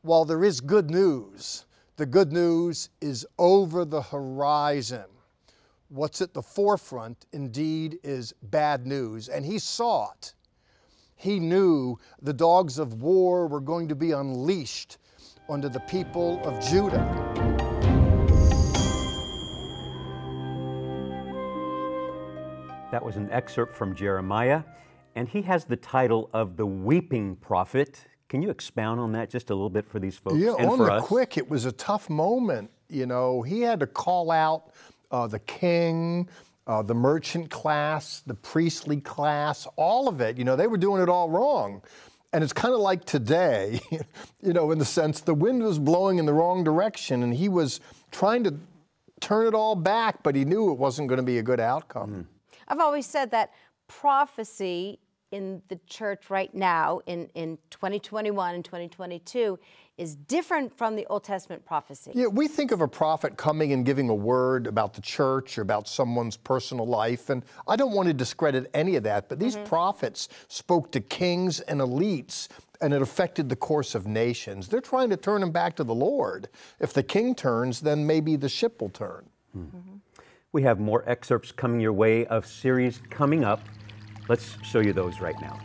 while 0.00 0.24
there 0.24 0.42
is 0.42 0.58
good 0.58 0.90
news, 0.90 1.66
the 1.96 2.06
good 2.06 2.32
news 2.32 2.88
is 3.02 3.26
over 3.38 3.84
the 3.84 4.00
horizon. 4.00 5.04
What's 5.90 6.22
at 6.22 6.32
the 6.32 6.42
forefront, 6.42 7.26
indeed, 7.34 7.98
is 8.02 8.32
bad 8.44 8.86
news. 8.86 9.28
And 9.28 9.44
he 9.44 9.58
saw 9.58 10.12
it. 10.12 10.32
He 11.14 11.38
knew 11.38 11.98
the 12.22 12.32
dogs 12.32 12.78
of 12.78 13.02
war 13.02 13.46
were 13.46 13.60
going 13.60 13.88
to 13.88 13.94
be 13.94 14.12
unleashed 14.12 14.96
onto 15.50 15.68
the 15.68 15.80
people 15.80 16.40
of 16.44 16.64
Judah. 16.64 17.04
That 22.92 23.04
was 23.04 23.16
an 23.16 23.28
excerpt 23.30 23.74
from 23.74 23.94
Jeremiah, 23.94 24.62
and 25.14 25.28
he 25.28 25.42
has 25.42 25.64
the 25.64 25.76
title 25.76 26.30
of 26.32 26.56
the 26.56 26.66
Weeping 26.66 27.36
Prophet. 27.36 28.04
Can 28.28 28.42
you 28.42 28.50
expound 28.50 29.00
on 29.00 29.12
that 29.12 29.28
just 29.30 29.50
a 29.50 29.54
little 29.54 29.70
bit 29.70 29.88
for 29.88 29.98
these 29.98 30.16
folks 30.16 30.36
Yeah, 30.36 30.54
and 30.58 30.70
on 30.70 30.78
for 30.78 30.86
the 30.86 30.92
us? 30.94 31.04
quick, 31.04 31.36
it 31.36 31.48
was 31.48 31.64
a 31.64 31.72
tough 31.72 32.08
moment. 32.08 32.70
You 32.88 33.06
know, 33.06 33.42
he 33.42 33.60
had 33.60 33.80
to 33.80 33.86
call 33.86 34.30
out 34.30 34.72
uh, 35.10 35.26
the 35.28 35.38
king, 35.40 36.28
uh, 36.66 36.82
the 36.82 36.94
merchant 36.94 37.50
class, 37.50 38.22
the 38.26 38.34
priestly 38.34 39.00
class, 39.00 39.66
all 39.76 40.08
of 40.08 40.20
it. 40.20 40.36
You 40.38 40.44
know, 40.44 40.54
they 40.56 40.66
were 40.66 40.78
doing 40.78 41.00
it 41.02 41.08
all 41.08 41.28
wrong. 41.28 41.82
And 42.32 42.44
it's 42.44 42.52
kind 42.52 42.72
of 42.72 42.80
like 42.80 43.04
today, 43.04 43.80
you 44.42 44.52
know, 44.52 44.70
in 44.70 44.78
the 44.78 44.84
sense 44.84 45.20
the 45.20 45.34
wind 45.34 45.62
was 45.62 45.78
blowing 45.78 46.18
in 46.18 46.26
the 46.26 46.32
wrong 46.32 46.62
direction 46.62 47.22
and 47.22 47.34
he 47.34 47.48
was 47.48 47.80
trying 48.12 48.44
to 48.44 48.54
turn 49.20 49.46
it 49.46 49.54
all 49.54 49.74
back, 49.74 50.22
but 50.22 50.34
he 50.34 50.44
knew 50.44 50.70
it 50.70 50.78
wasn't 50.78 51.08
going 51.08 51.18
to 51.18 51.24
be 51.24 51.38
a 51.38 51.42
good 51.42 51.60
outcome. 51.60 52.10
Mm. 52.10 52.26
I've 52.68 52.80
always 52.80 53.06
said 53.06 53.32
that 53.32 53.52
prophecy 53.88 55.00
in 55.32 55.62
the 55.68 55.78
church 55.86 56.30
right 56.30 56.52
now, 56.54 57.00
in, 57.06 57.28
in 57.34 57.58
2021 57.70 58.54
and 58.54 58.64
2022, 58.64 59.58
is 60.00 60.16
different 60.16 60.76
from 60.76 60.96
the 60.96 61.04
Old 61.06 61.22
Testament 61.22 61.62
prophecy. 61.66 62.10
Yeah, 62.14 62.28
we 62.28 62.48
think 62.48 62.72
of 62.72 62.80
a 62.80 62.88
prophet 62.88 63.36
coming 63.36 63.74
and 63.74 63.84
giving 63.84 64.08
a 64.08 64.14
word 64.14 64.66
about 64.66 64.94
the 64.94 65.02
church 65.02 65.58
or 65.58 65.62
about 65.62 65.86
someone's 65.86 66.38
personal 66.38 66.86
life, 66.86 67.28
and 67.28 67.44
I 67.68 67.76
don't 67.76 67.92
want 67.92 68.08
to 68.08 68.14
discredit 68.14 68.70
any 68.72 68.96
of 68.96 69.02
that, 69.02 69.28
but 69.28 69.38
these 69.38 69.56
mm-hmm. 69.56 69.66
prophets 69.66 70.30
spoke 70.48 70.90
to 70.92 71.00
kings 71.00 71.60
and 71.60 71.80
elites, 71.80 72.48
and 72.80 72.94
it 72.94 73.02
affected 73.02 73.50
the 73.50 73.56
course 73.56 73.94
of 73.94 74.06
nations. 74.06 74.68
They're 74.68 74.80
trying 74.80 75.10
to 75.10 75.18
turn 75.18 75.42
them 75.42 75.50
back 75.50 75.76
to 75.76 75.84
the 75.84 75.94
Lord. 75.94 76.48
If 76.80 76.94
the 76.94 77.02
king 77.02 77.34
turns, 77.34 77.82
then 77.82 78.06
maybe 78.06 78.36
the 78.36 78.48
ship 78.48 78.80
will 78.80 78.88
turn. 78.88 79.26
Hmm. 79.52 79.66
We 80.52 80.62
have 80.62 80.80
more 80.80 81.04
excerpts 81.06 81.52
coming 81.52 81.78
your 81.78 81.92
way 81.92 82.24
of 82.26 82.46
series 82.46 83.02
coming 83.10 83.44
up. 83.44 83.60
Let's 84.30 84.56
show 84.62 84.80
you 84.80 84.94
those 84.94 85.20
right 85.20 85.38
now. 85.42 85.60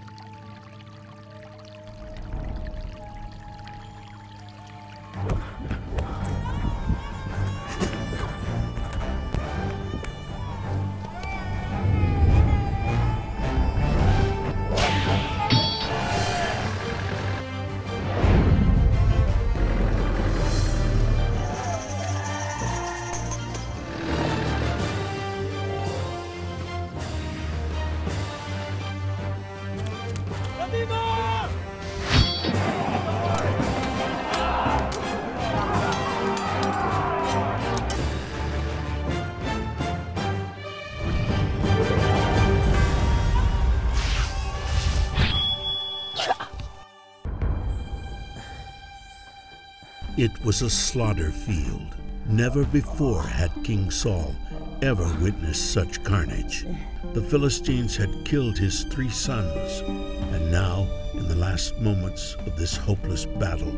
Was 50.46 50.62
a 50.62 50.70
slaughter 50.70 51.32
field. 51.32 51.96
Never 52.28 52.66
before 52.66 53.24
had 53.24 53.52
King 53.64 53.90
Saul 53.90 54.36
ever 54.84 55.12
witnessed 55.20 55.74
such 55.74 56.04
carnage. 56.04 56.68
The 57.14 57.22
Philistines 57.24 57.96
had 57.96 58.24
killed 58.26 58.56
his 58.56 58.84
three 58.84 59.10
sons, 59.10 59.80
and 59.80 60.52
now, 60.52 60.88
in 61.16 61.28
the 61.28 61.36
last 61.36 61.80
moments 61.80 62.36
of 62.46 62.56
this 62.58 62.78
hopeless 62.78 63.26
battle, 63.26 63.76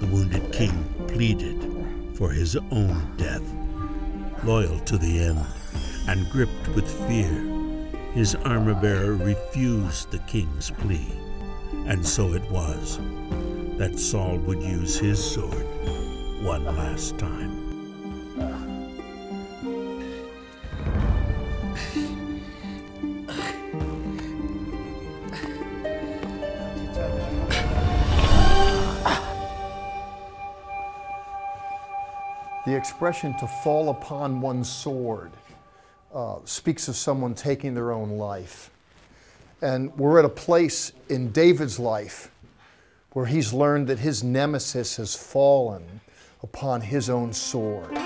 the 0.00 0.06
wounded 0.08 0.52
king 0.52 0.84
pleaded 1.08 1.56
for 2.14 2.32
his 2.32 2.54
own 2.70 3.16
death. 3.16 3.42
Loyal 4.44 4.78
to 4.80 4.98
the 4.98 5.20
end 5.20 5.46
and 6.06 6.28
gripped 6.28 6.68
with 6.74 6.86
fear, 7.08 7.32
his 8.12 8.34
armor 8.34 8.74
bearer 8.74 9.14
refused 9.14 10.10
the 10.10 10.18
king's 10.20 10.70
plea. 10.70 11.08
And 11.86 12.06
so 12.06 12.34
it 12.34 12.44
was 12.50 12.98
that 13.78 13.96
Saul 13.96 14.38
would 14.38 14.60
use 14.60 14.98
his 14.98 15.22
sword 15.24 15.64
one 16.42 16.64
last 16.64 17.16
time. 17.16 17.56
The 32.66 32.76
expression 32.76 33.32
to 33.38 33.46
fall 33.46 33.90
upon 33.90 34.40
one's 34.40 34.68
sword 34.68 35.30
uh, 36.12 36.38
speaks 36.44 36.88
of 36.88 36.96
someone 36.96 37.36
taking 37.36 37.74
their 37.74 37.92
own 37.92 38.10
life. 38.10 38.70
And 39.62 39.96
we're 39.96 40.18
at 40.18 40.24
a 40.24 40.28
place 40.28 40.92
in 41.08 41.30
David's 41.30 41.78
life 41.78 42.32
where 43.12 43.26
he's 43.26 43.52
learned 43.52 43.86
that 43.88 43.98
his 43.98 44.22
nemesis 44.22 44.96
has 44.96 45.14
fallen 45.14 46.00
upon 46.42 46.80
his 46.80 47.08
own 47.10 47.32
sword. 47.32 47.96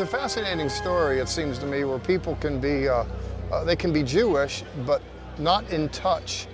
It's 0.00 0.14
a 0.14 0.16
fascinating 0.16 0.68
story, 0.68 1.18
it 1.18 1.28
seems 1.28 1.58
to 1.58 1.66
me, 1.66 1.82
where 1.82 1.98
people 1.98 2.36
can 2.36 2.60
be, 2.60 2.88
uh, 2.88 3.04
uh, 3.50 3.64
they 3.64 3.74
can 3.74 3.92
be 3.92 4.04
Jewish, 4.04 4.62
but 4.86 5.02
not 5.38 5.68
in 5.70 5.88
touch 5.88 6.46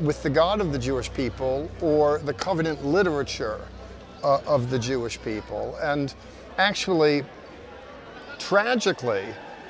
with 0.00 0.20
the 0.24 0.30
God 0.30 0.60
of 0.60 0.72
the 0.72 0.80
Jewish 0.80 1.12
people 1.12 1.70
or 1.80 2.18
the 2.18 2.34
covenant 2.34 2.84
literature 2.84 3.60
uh, 4.24 4.40
of 4.48 4.68
the 4.70 4.80
Jewish 4.80 5.22
people. 5.22 5.76
And 5.80 6.12
actually, 6.56 7.22
tragically, 8.40 9.26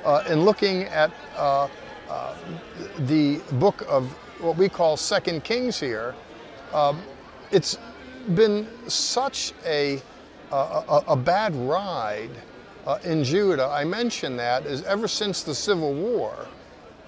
uh, 0.06 0.24
in 0.26 0.46
looking 0.46 0.84
at 0.84 1.12
uh, 1.36 1.68
uh, 2.08 2.34
the 3.00 3.42
book 3.58 3.84
of 3.90 4.10
what 4.40 4.56
we 4.56 4.70
call 4.70 4.96
Second 4.96 5.44
Kings 5.44 5.78
here, 5.78 6.14
um, 6.72 7.02
it's 7.50 7.76
been 8.34 8.66
such 8.86 9.52
a, 9.66 10.00
a, 10.50 11.02
a 11.08 11.16
bad 11.16 11.54
ride 11.54 12.30
uh, 12.88 12.98
in 13.04 13.22
Judah. 13.22 13.68
I 13.68 13.84
mention 13.84 14.36
that 14.38 14.64
is 14.64 14.82
ever 14.84 15.06
since 15.06 15.42
the 15.42 15.54
Civil 15.54 15.92
War, 15.94 16.34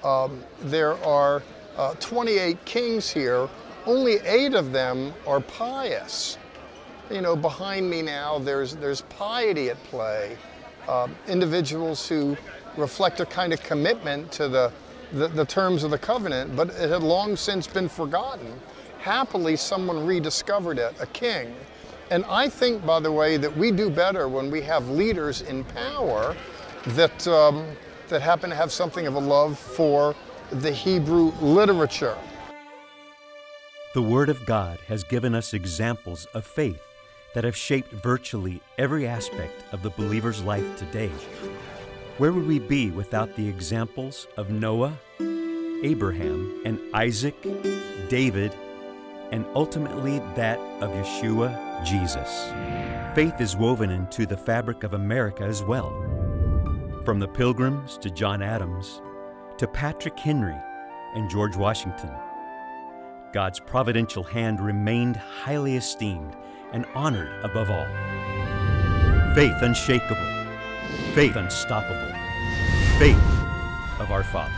um, 0.04 0.44
there 0.60 1.02
are 1.04 1.42
uh, 1.76 1.94
28 1.94 2.62
kings 2.66 3.10
here. 3.10 3.48
Only 3.86 4.18
eight 4.26 4.52
of 4.52 4.72
them 4.72 5.14
are 5.26 5.40
pious. 5.40 6.36
You 7.10 7.22
know, 7.22 7.34
behind 7.34 7.88
me 7.88 8.02
now, 8.02 8.38
there's 8.38 8.76
there's 8.76 9.00
piety 9.02 9.70
at 9.70 9.82
play. 9.84 10.36
Uh, 10.86 11.08
individuals 11.26 12.06
who 12.06 12.36
reflect 12.76 13.20
a 13.20 13.26
kind 13.26 13.52
of 13.52 13.62
commitment 13.62 14.30
to 14.32 14.48
the, 14.48 14.72
the, 15.12 15.28
the 15.28 15.44
terms 15.44 15.82
of 15.82 15.90
the 15.90 15.98
covenant, 15.98 16.54
but 16.54 16.68
it 16.70 16.90
had 16.90 17.02
long 17.02 17.36
since 17.36 17.66
been 17.66 17.88
forgotten. 17.88 18.52
Happily, 18.98 19.56
someone 19.56 20.06
rediscovered 20.06 20.78
it, 20.78 20.94
a 21.00 21.06
king. 21.06 21.54
And 22.10 22.24
I 22.24 22.48
think, 22.48 22.84
by 22.84 22.98
the 22.98 23.12
way, 23.12 23.36
that 23.36 23.56
we 23.56 23.70
do 23.70 23.88
better 23.88 24.28
when 24.28 24.50
we 24.50 24.60
have 24.62 24.88
leaders 24.88 25.42
in 25.42 25.62
power 25.64 26.36
that, 26.88 27.28
um, 27.28 27.64
that 28.08 28.20
happen 28.20 28.50
to 28.50 28.56
have 28.56 28.72
something 28.72 29.06
of 29.06 29.14
a 29.14 29.20
love 29.20 29.56
for 29.56 30.16
the 30.50 30.72
Hebrew 30.72 31.32
literature. 31.40 32.18
The 33.94 34.02
Word 34.02 34.28
of 34.28 34.44
God 34.44 34.78
has 34.88 35.04
given 35.04 35.36
us 35.36 35.54
examples 35.54 36.26
of 36.34 36.44
faith 36.44 36.82
that 37.34 37.44
have 37.44 37.56
shaped 37.56 37.92
virtually 37.92 38.60
every 38.76 39.06
aspect 39.06 39.62
of 39.72 39.82
the 39.82 39.90
believer's 39.90 40.42
life 40.42 40.76
today. 40.76 41.12
Where 42.18 42.32
would 42.32 42.46
we 42.46 42.58
be 42.58 42.90
without 42.90 43.36
the 43.36 43.48
examples 43.48 44.26
of 44.36 44.50
Noah, 44.50 44.98
Abraham, 45.84 46.60
and 46.64 46.80
Isaac, 46.92 47.40
David, 48.08 48.52
and 49.32 49.46
ultimately 49.54 50.18
that 50.34 50.58
of 50.80 50.90
Yeshua, 50.90 51.84
Jesus? 51.84 52.50
Faith 53.14 53.40
is 53.40 53.56
woven 53.56 53.90
into 53.90 54.26
the 54.26 54.36
fabric 54.36 54.82
of 54.82 54.94
America 54.94 55.44
as 55.44 55.62
well. 55.62 55.90
From 57.04 57.18
the 57.18 57.28
Pilgrims 57.28 57.98
to 57.98 58.10
John 58.10 58.42
Adams, 58.42 59.00
to 59.58 59.66
Patrick 59.66 60.18
Henry 60.18 60.56
and 61.14 61.28
George 61.28 61.56
Washington. 61.56 62.10
God's 63.32 63.60
providential 63.60 64.22
hand 64.22 64.60
remained 64.60 65.16
highly 65.16 65.76
esteemed 65.76 66.36
and 66.72 66.84
honored 66.94 67.44
above 67.44 67.70
all. 67.70 67.86
Faith 69.34 69.62
unshakable, 69.62 70.16
faith 71.14 71.36
unstoppable, 71.36 72.12
faith 72.98 73.16
of 74.00 74.10
our 74.10 74.24
fathers. 74.24 74.56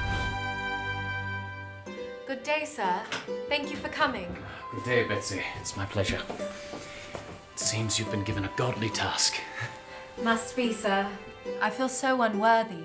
Good 2.27 2.43
day, 2.43 2.65
sir. 2.65 3.01
Thank 3.49 3.71
you 3.71 3.77
for 3.77 3.89
coming. 3.89 4.35
Good 4.75 4.85
day, 4.85 5.05
Betsy. 5.05 5.43
It's 5.61 5.77
my 5.77 5.85
pleasure. 5.85 6.19
It 7.53 7.59
seems 7.59 7.99
you've 7.99 8.11
been 8.11 8.25
given 8.25 8.47
a 8.47 8.51
godly 8.57 8.89
task. 8.89 9.35
Must 10.23 10.57
be, 10.57 10.73
sir. 10.73 11.07
I 11.61 11.69
feel 11.69 11.91
so 11.91 12.23
unworthy. 12.23 12.85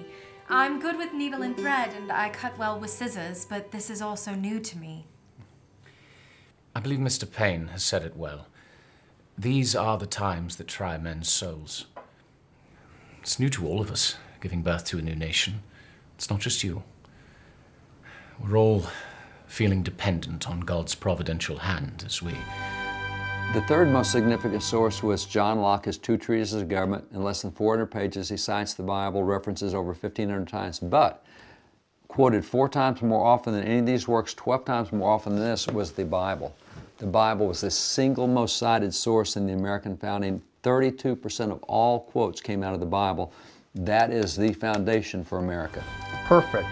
I'm 0.49 0.81
good 0.81 0.97
with 0.97 1.13
needle 1.13 1.43
and 1.43 1.55
thread, 1.55 1.93
and 1.93 2.11
I 2.11 2.27
cut 2.27 2.57
well 2.57 2.77
with 2.77 2.89
scissors, 2.89 3.45
but 3.45 3.71
this 3.71 3.89
is 3.89 4.01
also 4.01 4.35
new 4.35 4.59
to 4.59 4.77
me. 4.77 5.05
I 6.75 6.81
believe 6.81 6.99
Mr. 6.99 7.31
Payne 7.31 7.67
has 7.67 7.83
said 7.83 8.03
it 8.03 8.17
well. 8.17 8.47
These 9.37 9.73
are 9.73 9.97
the 9.97 10.05
times 10.05 10.57
that 10.57 10.67
try 10.67 10.97
men's 10.97 11.29
souls. 11.29 11.85
It's 13.21 13.39
new 13.39 13.49
to 13.51 13.65
all 13.65 13.79
of 13.79 13.91
us, 13.91 14.17
giving 14.41 14.61
birth 14.61 14.83
to 14.87 14.97
a 14.97 15.01
new 15.01 15.15
nation. 15.15 15.63
It's 16.15 16.29
not 16.29 16.41
just 16.41 16.65
you. 16.65 16.83
We're 18.41 18.57
all 18.57 18.87
feeling 19.47 19.83
dependent 19.83 20.49
on 20.49 20.59
God's 20.59 20.95
providential 20.95 21.57
hand 21.57 22.03
as 22.05 22.21
we. 22.21 22.35
The 23.53 23.61
third 23.61 23.89
most 23.89 24.11
significant 24.11 24.61
source 24.61 25.01
was 25.01 25.25
John 25.25 25.61
Locke, 25.61 25.85
his 25.85 25.97
two 25.97 26.17
treatises 26.17 26.61
of 26.61 26.67
government. 26.67 27.05
In 27.13 27.23
less 27.23 27.41
than 27.41 27.51
400 27.51 27.85
pages, 27.85 28.27
he 28.27 28.35
cites 28.35 28.73
the 28.73 28.83
Bible, 28.83 29.23
references 29.23 29.73
over 29.73 29.93
1,500 29.93 30.47
times, 30.47 30.79
but 30.79 31.23
quoted 32.09 32.43
four 32.43 32.67
times 32.67 33.01
more 33.01 33.25
often 33.25 33.53
than 33.53 33.63
any 33.63 33.79
of 33.79 33.85
these 33.85 34.07
works, 34.07 34.33
12 34.33 34.65
times 34.65 34.91
more 34.91 35.09
often 35.09 35.35
than 35.35 35.43
this, 35.43 35.65
was 35.67 35.91
the 35.91 36.03
Bible. 36.03 36.53
The 36.97 37.07
Bible 37.07 37.47
was 37.47 37.61
the 37.61 37.71
single 37.71 38.27
most 38.27 38.57
cited 38.57 38.93
source 38.93 39.37
in 39.37 39.47
the 39.47 39.53
American 39.53 39.95
founding. 39.95 40.41
32% 40.63 41.51
of 41.51 41.63
all 41.63 42.01
quotes 42.01 42.41
came 42.41 42.63
out 42.63 42.73
of 42.73 42.81
the 42.81 42.85
Bible. 42.85 43.31
That 43.75 44.11
is 44.11 44.35
the 44.35 44.51
foundation 44.51 45.23
for 45.23 45.37
America. 45.37 45.83
Perfect. 46.25 46.67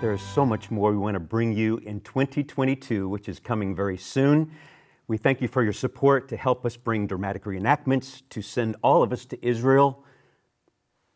There 0.00 0.12
is 0.12 0.22
so 0.22 0.46
much 0.46 0.70
more 0.70 0.92
we 0.92 0.96
want 0.96 1.12
to 1.12 1.20
bring 1.20 1.52
you 1.52 1.76
in 1.84 2.00
2022, 2.00 3.06
which 3.06 3.28
is 3.28 3.38
coming 3.38 3.76
very 3.76 3.98
soon. 3.98 4.50
We 5.08 5.18
thank 5.18 5.42
you 5.42 5.48
for 5.48 5.62
your 5.62 5.74
support 5.74 6.26
to 6.30 6.38
help 6.38 6.64
us 6.64 6.74
bring 6.74 7.06
dramatic 7.06 7.44
reenactments, 7.44 8.22
to 8.30 8.40
send 8.40 8.76
all 8.82 9.02
of 9.02 9.12
us 9.12 9.26
to 9.26 9.46
Israel. 9.46 10.02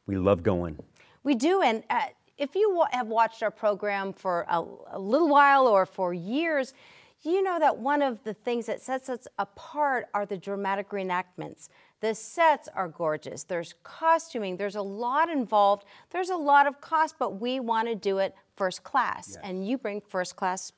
We 0.07 0.19
love 0.19 0.43
going. 0.43 0.79
We 1.23 1.35
do, 1.35 1.63
and 1.63 1.83
uh, 1.89 2.03
if 2.37 2.55
you 2.55 2.85
have 2.91 3.07
watched 3.07 3.43
our 3.43 3.51
program 3.51 4.13
for 4.13 4.45
a, 4.51 4.63
a 4.91 4.99
little 4.99 5.29
while 5.31 5.67
or 5.67 5.87
for 5.87 6.13
years, 6.13 6.75
you 7.23 7.43
know 7.43 7.59
that 7.59 7.79
one 7.79 8.03
of 8.03 8.23
the 8.23 8.35
things 8.35 8.67
that 8.67 8.83
sets 8.83 9.09
us 9.09 9.27
apart 9.39 10.09
are 10.13 10.27
the 10.27 10.37
dramatic 10.37 10.91
reenactments. 10.91 11.71
The 12.01 12.15
sets 12.15 12.69
are 12.75 12.89
gorgeous. 12.89 13.45
There's 13.45 13.75
costuming. 13.83 14.59
There's 14.59 14.77
a 14.77 14.83
lot 14.83 15.31
involved. 15.31 15.87
There's 16.11 16.29
a 16.29 16.37
lot 16.37 16.67
of 16.67 16.83
cost, 16.83 17.15
but 17.19 17.41
we 17.41 17.61
want 17.61 17.89
to 17.89 17.95
do 17.95 18.19
it 18.19 18.35
first 18.57 18.83
class. 18.83 19.31
Yes. 19.31 19.39
And 19.43 19.67
you 19.67 19.79
bring 19.79 20.01
first 20.01 20.37
class 20.37 20.73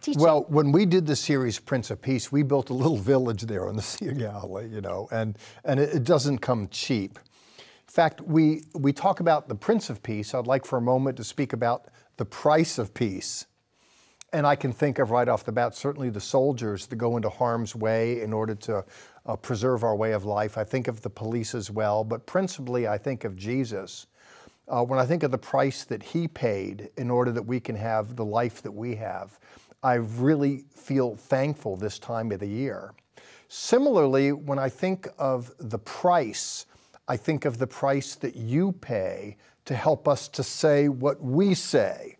teaching. 0.00 0.22
Well, 0.22 0.44
when 0.48 0.72
we 0.72 0.86
did 0.86 1.06
the 1.06 1.16
series 1.16 1.58
Prince 1.58 1.90
of 1.90 2.00
Peace, 2.00 2.30
we 2.30 2.42
built 2.42 2.70
a 2.70 2.74
little 2.74 2.96
village 2.96 3.42
there 3.42 3.68
on 3.68 3.76
the 3.76 3.82
Sea 3.90 4.08
of 4.08 4.18
Galilee, 4.18 4.68
you 4.68 4.80
know, 4.80 5.08
and, 5.10 5.38
and 5.64 5.80
it, 5.80 5.94
it 5.96 6.04
doesn't 6.04 6.38
come 6.38 6.68
cheap. 6.68 7.18
In 7.58 7.92
fact, 7.92 8.20
we, 8.20 8.62
we 8.74 8.92
talk 8.92 9.20
about 9.20 9.48
the 9.48 9.54
Prince 9.54 9.90
of 9.90 10.02
Peace. 10.02 10.32
I'd 10.32 10.46
like 10.46 10.64
for 10.64 10.78
a 10.78 10.82
moment 10.82 11.16
to 11.16 11.24
speak 11.24 11.52
about 11.52 11.86
the 12.18 12.24
price 12.24 12.78
of 12.78 12.94
peace. 12.94 13.46
And 14.32 14.46
I 14.46 14.54
can 14.54 14.72
think 14.72 15.00
of 15.00 15.10
right 15.10 15.28
off 15.28 15.44
the 15.44 15.50
bat, 15.50 15.74
certainly 15.74 16.08
the 16.08 16.20
soldiers 16.20 16.86
that 16.86 16.96
go 16.96 17.16
into 17.16 17.28
harm's 17.28 17.74
way 17.74 18.22
in 18.22 18.32
order 18.32 18.54
to 18.54 18.84
uh, 19.26 19.34
preserve 19.34 19.82
our 19.82 19.96
way 19.96 20.12
of 20.12 20.24
life. 20.24 20.56
I 20.56 20.62
think 20.62 20.86
of 20.86 21.00
the 21.00 21.10
police 21.10 21.52
as 21.52 21.68
well, 21.68 22.04
but 22.04 22.26
principally 22.26 22.86
I 22.86 22.96
think 22.96 23.24
of 23.24 23.34
Jesus. 23.34 24.06
Uh, 24.70 24.84
when 24.84 25.00
I 25.00 25.04
think 25.04 25.24
of 25.24 25.32
the 25.32 25.38
price 25.38 25.84
that 25.84 26.00
he 26.00 26.28
paid 26.28 26.90
in 26.96 27.10
order 27.10 27.32
that 27.32 27.42
we 27.42 27.58
can 27.58 27.74
have 27.74 28.14
the 28.14 28.24
life 28.24 28.62
that 28.62 28.70
we 28.70 28.94
have, 28.96 29.36
I 29.82 29.94
really 29.94 30.64
feel 30.76 31.16
thankful 31.16 31.76
this 31.76 31.98
time 31.98 32.30
of 32.30 32.38
the 32.38 32.46
year. 32.46 32.94
Similarly, 33.48 34.30
when 34.30 34.60
I 34.60 34.68
think 34.68 35.08
of 35.18 35.52
the 35.58 35.78
price, 35.78 36.66
I 37.08 37.16
think 37.16 37.46
of 37.46 37.58
the 37.58 37.66
price 37.66 38.14
that 38.16 38.36
you 38.36 38.70
pay 38.70 39.38
to 39.64 39.74
help 39.74 40.06
us 40.06 40.28
to 40.28 40.44
say 40.44 40.88
what 40.88 41.20
we 41.20 41.54
say. 41.54 42.16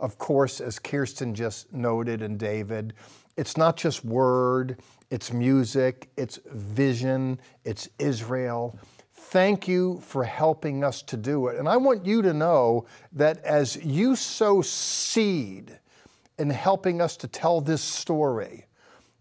Of 0.00 0.18
course, 0.18 0.60
as 0.60 0.80
Kirsten 0.80 1.36
just 1.36 1.72
noted 1.72 2.20
and 2.20 2.36
David, 2.36 2.94
it's 3.36 3.56
not 3.56 3.76
just 3.76 4.04
word, 4.04 4.80
it's 5.10 5.32
music, 5.32 6.10
it's 6.16 6.40
vision, 6.46 7.38
it's 7.64 7.88
Israel. 8.00 8.76
Thank 9.32 9.66
you 9.66 9.98
for 10.02 10.24
helping 10.24 10.84
us 10.84 11.00
to 11.04 11.16
do 11.16 11.46
it. 11.46 11.58
And 11.58 11.66
I 11.66 11.78
want 11.78 12.04
you 12.04 12.20
to 12.20 12.34
know 12.34 12.84
that 13.12 13.42
as 13.44 13.82
you 13.82 14.14
sow 14.14 14.60
seed 14.60 15.78
in 16.36 16.50
helping 16.50 17.00
us 17.00 17.16
to 17.16 17.28
tell 17.28 17.62
this 17.62 17.80
story, 17.80 18.66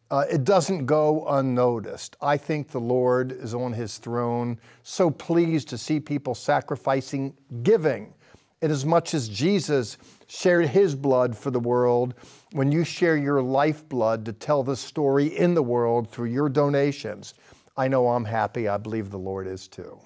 uh, 0.10 0.26
it 0.30 0.44
doesn't 0.44 0.86
go 0.86 1.26
unnoticed. 1.30 2.18
I 2.20 2.36
think 2.36 2.68
the 2.68 2.78
Lord 2.82 3.32
is 3.32 3.54
on 3.54 3.72
his 3.72 4.00
throne, 4.00 4.60
so 4.84 5.10
pleased 5.10 5.70
to 5.70 5.78
see 5.78 6.02
people 6.02 6.36
sacrificing, 6.36 7.34
giving. 7.64 8.14
And 8.62 8.70
as 8.70 8.86
much 8.86 9.14
as 9.14 9.30
Jesus 9.30 9.98
shared 10.28 10.68
his 10.68 10.94
blood 10.94 11.38
for 11.38 11.52
the 11.52 11.60
world, 11.62 12.16
when 12.52 12.70
you 12.70 12.84
share 12.84 13.16
your 13.16 13.42
lifeblood 13.42 14.26
to 14.26 14.34
tell 14.34 14.62
the 14.62 14.76
story 14.76 15.28
in 15.28 15.54
the 15.54 15.64
world 15.64 16.10
through 16.10 16.32
your 16.32 16.50
donations, 16.50 17.34
I 17.78 17.88
know 17.88 18.08
I'm 18.10 18.26
happy. 18.26 18.68
I 18.68 18.78
believe 18.78 19.10
the 19.10 19.20
Lord 19.20 19.48
is 19.48 19.68
too. 19.68 20.00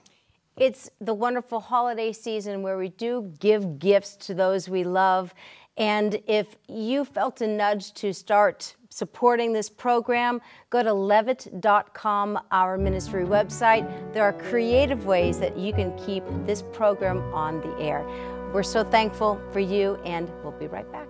It's 0.57 0.89
the 1.01 1.13
wonderful 1.13 1.59
holiday 1.59 2.13
season 2.13 2.61
where 2.61 2.77
we 2.77 2.89
do 2.89 3.33
give 3.39 3.77
gifts 3.77 4.15
to 4.27 4.33
those 4.33 4.69
we 4.69 4.83
love. 4.83 5.33
And 5.77 6.21
if 6.27 6.55
you 6.69 7.03
felt 7.03 7.41
a 7.41 7.47
nudge 7.47 7.93
to 7.95 8.13
start 8.13 8.75
supporting 8.89 9.51
this 9.51 9.69
program, 9.69 10.39
go 10.69 10.81
to 10.81 10.93
levitt.com, 10.93 12.39
our 12.51 12.77
ministry 12.77 13.25
website. 13.25 14.13
There 14.13 14.23
are 14.23 14.31
creative 14.31 15.05
ways 15.05 15.37
that 15.39 15.57
you 15.57 15.73
can 15.73 15.97
keep 15.97 16.23
this 16.45 16.63
program 16.71 17.17
on 17.33 17.59
the 17.59 17.77
air. 17.77 18.05
We're 18.53 18.63
so 18.63 18.85
thankful 18.85 19.41
for 19.51 19.59
you, 19.59 19.95
and 20.05 20.31
we'll 20.41 20.53
be 20.53 20.67
right 20.67 20.89
back. 20.93 21.09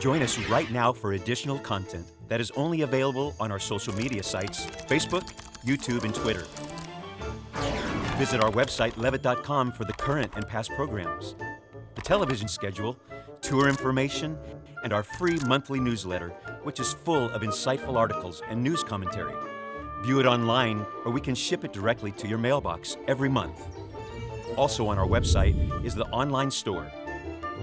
Join 0.00 0.22
us 0.22 0.36
right 0.48 0.70
now 0.72 0.92
for 0.92 1.12
additional 1.12 1.60
content 1.60 2.06
that 2.28 2.40
is 2.40 2.50
only 2.52 2.82
available 2.82 3.34
on 3.38 3.50
our 3.50 3.58
social 3.58 3.94
media 3.94 4.22
sites 4.22 4.66
Facebook, 4.88 5.26
YouTube, 5.64 6.04
and 6.04 6.14
Twitter. 6.14 6.46
Visit 8.18 8.40
our 8.40 8.50
website, 8.50 8.96
levitt.com, 8.96 9.72
for 9.72 9.84
the 9.84 9.92
current 9.94 10.32
and 10.36 10.46
past 10.46 10.70
programs, 10.72 11.34
the 11.94 12.00
television 12.00 12.48
schedule, 12.48 12.96
tour 13.42 13.68
information, 13.68 14.38
and 14.84 14.92
our 14.92 15.02
free 15.02 15.38
monthly 15.46 15.80
newsletter, 15.80 16.30
which 16.62 16.80
is 16.80 16.92
full 16.92 17.30
of 17.30 17.42
insightful 17.42 17.96
articles 17.96 18.42
and 18.48 18.62
news 18.62 18.82
commentary. 18.82 19.34
View 20.02 20.20
it 20.20 20.26
online, 20.26 20.86
or 21.04 21.12
we 21.12 21.20
can 21.20 21.34
ship 21.34 21.64
it 21.64 21.72
directly 21.72 22.12
to 22.12 22.28
your 22.28 22.38
mailbox 22.38 22.96
every 23.08 23.28
month. 23.28 23.66
Also 24.56 24.86
on 24.86 24.98
our 24.98 25.06
website 25.06 25.84
is 25.84 25.94
the 25.94 26.06
online 26.06 26.50
store 26.50 26.90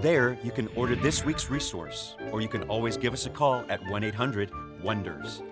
there, 0.00 0.38
you 0.42 0.50
can 0.50 0.68
order 0.76 0.94
this 0.96 1.24
week's 1.24 1.50
resource, 1.50 2.16
or 2.32 2.40
you 2.40 2.48
can 2.48 2.62
always 2.64 2.96
give 2.96 3.12
us 3.12 3.26
a 3.26 3.30
call 3.30 3.64
at 3.68 3.84
1 3.90 4.04
800 4.04 4.50
WONDERS. 4.82 5.42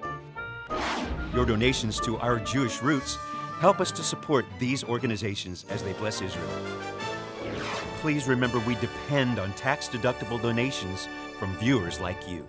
Your 1.34 1.46
donations 1.46 2.00
to 2.00 2.18
Our 2.18 2.38
Jewish 2.40 2.82
Roots 2.82 3.16
help 3.60 3.80
us 3.80 3.90
to 3.92 4.02
support 4.02 4.44
these 4.58 4.84
organizations 4.84 5.64
as 5.70 5.82
they 5.82 5.92
bless 5.94 6.20
Israel. 6.20 6.48
Please 8.00 8.26
remember 8.26 8.58
we 8.60 8.74
depend 8.76 9.38
on 9.38 9.52
tax 9.52 9.88
deductible 9.88 10.40
donations 10.42 11.08
from 11.38 11.56
viewers 11.56 12.00
like 12.00 12.28
you. 12.28 12.46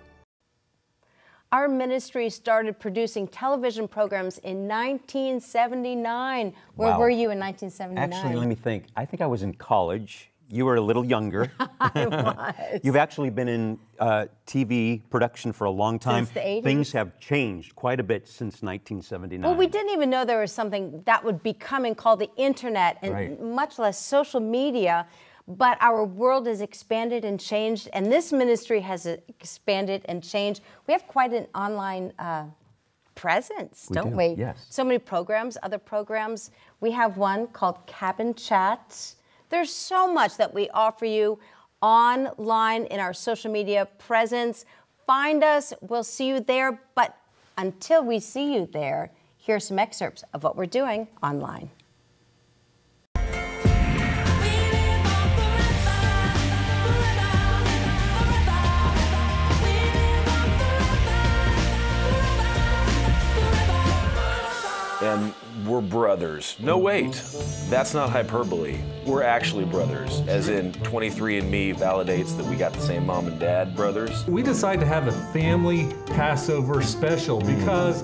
Our 1.52 1.68
ministry 1.68 2.28
started 2.30 2.80
producing 2.80 3.28
television 3.28 3.86
programs 3.86 4.38
in 4.38 4.66
1979. 4.66 6.52
Where 6.74 6.90
Wow. 6.90 6.98
were 6.98 7.10
you 7.10 7.30
in 7.30 7.38
1979? 7.38 8.12
Actually, 8.12 8.34
let 8.34 8.48
me 8.48 8.56
think. 8.56 8.86
I 8.96 9.04
think 9.04 9.20
I 9.20 9.26
was 9.26 9.44
in 9.44 9.54
college. 9.54 10.32
You 10.50 10.66
were 10.66 10.76
a 10.76 10.80
little 10.80 11.04
younger. 11.04 11.50
I 11.80 12.06
was. 12.06 12.80
You've 12.82 12.96
actually 12.96 13.30
been 13.30 13.48
in 13.48 13.78
uh, 13.98 14.26
TV 14.46 15.02
production 15.10 15.52
for 15.52 15.64
a 15.64 15.70
long 15.70 15.98
time. 15.98 16.26
Since 16.26 16.34
the 16.34 16.40
80s? 16.40 16.62
Things 16.62 16.92
have 16.92 17.18
changed 17.18 17.74
quite 17.74 17.98
a 17.98 18.02
bit 18.02 18.26
since 18.28 18.62
1979. 18.62 19.48
Well, 19.48 19.58
we 19.58 19.66
didn't 19.66 19.92
even 19.92 20.10
know 20.10 20.24
there 20.24 20.40
was 20.40 20.52
something 20.52 21.02
that 21.06 21.24
would 21.24 21.42
be 21.42 21.52
coming 21.54 21.94
called 21.94 22.18
the 22.20 22.30
internet 22.36 22.98
and 23.02 23.12
Right. 23.12 23.40
much 23.40 23.78
less 23.78 23.98
social 23.98 24.40
media. 24.40 25.06
But 25.46 25.76
our 25.82 26.04
world 26.06 26.46
has 26.46 26.62
expanded 26.62 27.22
and 27.24 27.38
changed, 27.38 27.90
and 27.92 28.10
this 28.10 28.32
ministry 28.32 28.80
has 28.80 29.04
expanded 29.04 30.02
and 30.06 30.22
changed. 30.24 30.62
We 30.86 30.92
have 30.92 31.06
quite 31.06 31.34
an 31.34 31.46
online 31.54 32.14
uh, 32.18 32.44
presence, 33.14 33.88
We 33.90 33.94
don't 33.94 34.10
do, 34.12 34.16
we? 34.16 34.26
yes. 34.38 34.66
So 34.70 34.82
many 34.84 34.98
programs, 34.98 35.58
other 35.62 35.76
programs. 35.78 36.50
We 36.80 36.90
have 36.92 37.18
one 37.18 37.46
called 37.48 37.86
Cabin 37.86 38.32
Chat. 38.34 39.13
There's 39.54 39.72
so 39.72 40.12
much 40.12 40.36
that 40.38 40.52
we 40.52 40.68
offer 40.70 41.04
you 41.04 41.38
online 41.80 42.86
in 42.86 42.98
our 42.98 43.14
social 43.14 43.52
media 43.52 43.86
presence. 43.98 44.64
Find 45.06 45.44
us, 45.44 45.72
we'll 45.80 46.02
see 46.02 46.26
you 46.26 46.40
there. 46.40 46.82
But 46.96 47.16
until 47.56 48.04
we 48.04 48.18
see 48.18 48.52
you 48.54 48.66
there, 48.66 49.12
here 49.36 49.54
are 49.54 49.60
some 49.60 49.78
excerpts 49.78 50.24
of 50.34 50.42
what 50.42 50.56
we're 50.56 50.66
doing 50.66 51.06
online. 51.22 51.70
and 65.00 65.34
we're 65.66 65.80
brothers. 65.80 66.56
No, 66.58 66.78
wait, 66.78 67.22
that's 67.68 67.94
not 67.94 68.10
hyperbole. 68.10 68.78
We're 69.06 69.22
actually 69.22 69.64
brothers, 69.64 70.20
as 70.26 70.48
in 70.48 70.72
23andMe 70.72 71.74
validates 71.76 72.36
that 72.36 72.46
we 72.46 72.56
got 72.56 72.72
the 72.72 72.80
same 72.80 73.06
mom 73.06 73.26
and 73.26 73.38
dad 73.38 73.74
brothers. 73.76 74.26
We 74.26 74.42
decided 74.42 74.80
to 74.80 74.86
have 74.86 75.08
a 75.08 75.12
family 75.32 75.94
Passover 76.06 76.82
special 76.82 77.40
because, 77.40 78.02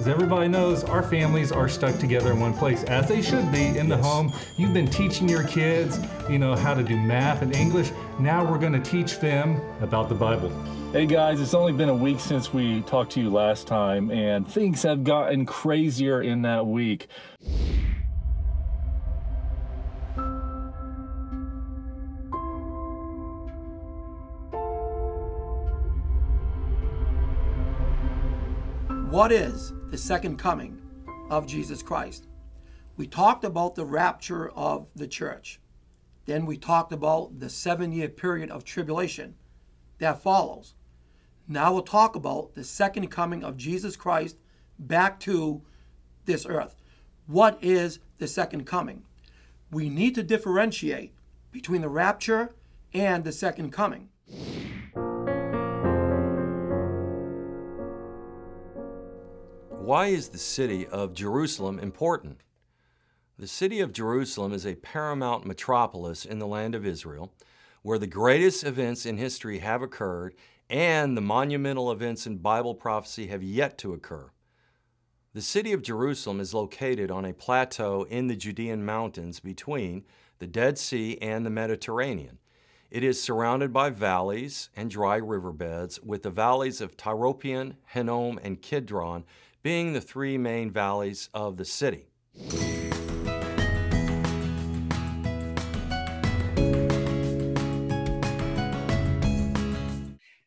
as 0.00 0.08
everybody 0.08 0.48
knows, 0.48 0.82
our 0.82 1.02
families 1.02 1.52
are 1.52 1.68
stuck 1.68 1.98
together 1.98 2.32
in 2.32 2.40
one 2.40 2.54
place, 2.54 2.84
as 2.84 3.06
they 3.06 3.20
should 3.20 3.52
be 3.52 3.76
in 3.76 3.86
the 3.86 3.96
home. 3.98 4.32
You've 4.56 4.72
been 4.72 4.88
teaching 4.88 5.28
your 5.28 5.44
kids, 5.44 6.00
you 6.30 6.38
know, 6.38 6.56
how 6.56 6.72
to 6.72 6.82
do 6.82 6.96
math 6.96 7.42
and 7.42 7.54
English. 7.54 7.90
Now 8.18 8.50
we're 8.50 8.58
going 8.58 8.72
to 8.72 8.80
teach 8.80 9.20
them 9.20 9.60
about 9.82 10.08
the 10.08 10.14
Bible. 10.14 10.50
Hey 10.92 11.04
guys, 11.04 11.38
it's 11.38 11.52
only 11.52 11.74
been 11.74 11.90
a 11.90 11.94
week 11.94 12.18
since 12.18 12.50
we 12.50 12.80
talked 12.82 13.12
to 13.12 13.20
you 13.20 13.28
last 13.28 13.66
time, 13.66 14.10
and 14.10 14.48
things 14.48 14.82
have 14.84 15.04
gotten 15.04 15.44
crazier 15.44 16.22
in 16.22 16.42
that 16.42 16.66
week. 16.66 17.06
What 29.10 29.30
is 29.32 29.74
the 29.90 29.98
second 29.98 30.38
coming 30.38 30.80
of 31.30 31.46
Jesus 31.46 31.82
Christ? 31.82 32.28
We 32.96 33.06
talked 33.08 33.44
about 33.44 33.74
the 33.74 33.84
rapture 33.84 34.50
of 34.50 34.88
the 34.94 35.08
church. 35.08 35.60
Then 36.26 36.46
we 36.46 36.56
talked 36.56 36.92
about 36.92 37.40
the 37.40 37.50
seven 37.50 37.90
year 37.92 38.08
period 38.08 38.50
of 38.50 38.64
tribulation 38.64 39.34
that 39.98 40.22
follows. 40.22 40.74
Now 41.48 41.72
we'll 41.72 41.82
talk 41.82 42.14
about 42.14 42.54
the 42.54 42.62
second 42.62 43.08
coming 43.08 43.42
of 43.42 43.56
Jesus 43.56 43.96
Christ 43.96 44.36
back 44.78 45.18
to 45.20 45.62
this 46.24 46.46
earth. 46.46 46.76
What 47.26 47.58
is 47.60 47.98
the 48.18 48.28
second 48.28 48.66
coming? 48.66 49.02
We 49.72 49.88
need 49.88 50.14
to 50.14 50.22
differentiate 50.22 51.14
between 51.50 51.80
the 51.80 51.88
rapture 51.88 52.54
and 52.94 53.24
the 53.24 53.32
second 53.32 53.72
coming. 53.72 54.08
Why 59.90 60.06
is 60.06 60.28
the 60.28 60.38
city 60.38 60.86
of 60.86 61.14
Jerusalem 61.14 61.80
important? 61.80 62.42
The 63.40 63.48
city 63.48 63.80
of 63.80 63.92
Jerusalem 63.92 64.52
is 64.52 64.64
a 64.64 64.76
paramount 64.76 65.44
metropolis 65.44 66.24
in 66.24 66.38
the 66.38 66.46
land 66.46 66.76
of 66.76 66.86
Israel, 66.86 67.32
where 67.82 67.98
the 67.98 68.06
greatest 68.06 68.62
events 68.62 69.04
in 69.04 69.16
history 69.16 69.58
have 69.58 69.82
occurred 69.82 70.36
and 70.68 71.16
the 71.16 71.20
monumental 71.20 71.90
events 71.90 72.24
in 72.24 72.36
Bible 72.36 72.76
prophecy 72.76 73.26
have 73.26 73.42
yet 73.42 73.78
to 73.78 73.92
occur. 73.92 74.30
The 75.34 75.42
city 75.42 75.72
of 75.72 75.82
Jerusalem 75.82 76.38
is 76.38 76.54
located 76.54 77.10
on 77.10 77.24
a 77.24 77.34
plateau 77.34 78.04
in 78.04 78.28
the 78.28 78.36
Judean 78.36 78.84
mountains 78.84 79.40
between 79.40 80.04
the 80.38 80.46
Dead 80.46 80.78
Sea 80.78 81.18
and 81.20 81.44
the 81.44 81.50
Mediterranean. 81.50 82.38
It 82.92 83.02
is 83.02 83.20
surrounded 83.20 83.72
by 83.72 83.90
valleys 83.90 84.68
and 84.76 84.88
dry 84.88 85.16
riverbeds, 85.16 86.00
with 86.00 86.22
the 86.22 86.30
valleys 86.30 86.80
of 86.80 86.96
Tyropoeon, 86.96 87.74
Hinnom, 87.86 88.38
and 88.44 88.62
Kidron 88.62 89.24
being 89.62 89.92
the 89.92 90.00
three 90.00 90.38
main 90.38 90.70
valleys 90.70 91.28
of 91.34 91.56
the 91.56 91.64
city. 91.64 92.06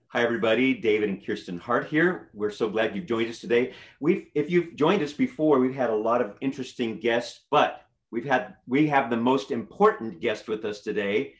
Hi, 0.07 0.21
everybody. 0.21 0.75
David 0.75 1.09
and 1.09 1.25
Kirsten 1.25 1.57
Hart 1.57 1.87
here. 1.87 2.29
We're 2.33 2.51
so 2.51 2.69
glad 2.69 2.95
you've 2.95 3.07
joined 3.07 3.29
us 3.29 3.39
today. 3.39 3.73
We've, 3.99 4.27
if 4.35 4.49
you've 4.49 4.75
joined 4.75 5.01
us 5.01 5.11
before, 5.11 5.59
we've 5.59 5.73
had 5.73 5.89
a 5.89 5.95
lot 5.95 6.21
of 6.21 6.35
interesting 6.39 6.99
guests, 6.99 7.41
but 7.49 7.81
we've 8.11 8.25
had 8.25 8.55
we 8.67 8.87
have 8.87 9.09
the 9.09 9.17
most 9.17 9.49
important 9.49 10.19
guest 10.21 10.47
with 10.47 10.65
us 10.65 10.81
today, 10.81 11.33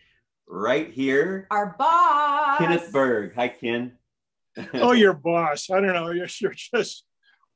right 0.47 0.89
here, 0.91 1.47
Our 1.51 1.75
boss. 1.77 2.57
Kenneth 2.57 2.91
Berg. 2.91 3.36
Hi, 3.36 3.47
Ken. 3.47 3.93
oh, 4.73 4.93
your 4.93 5.13
boss. 5.13 5.69
I 5.69 5.79
don't 5.79 5.93
know. 5.93 6.09
You're, 6.09 6.27
you're 6.39 6.55
just 6.55 7.05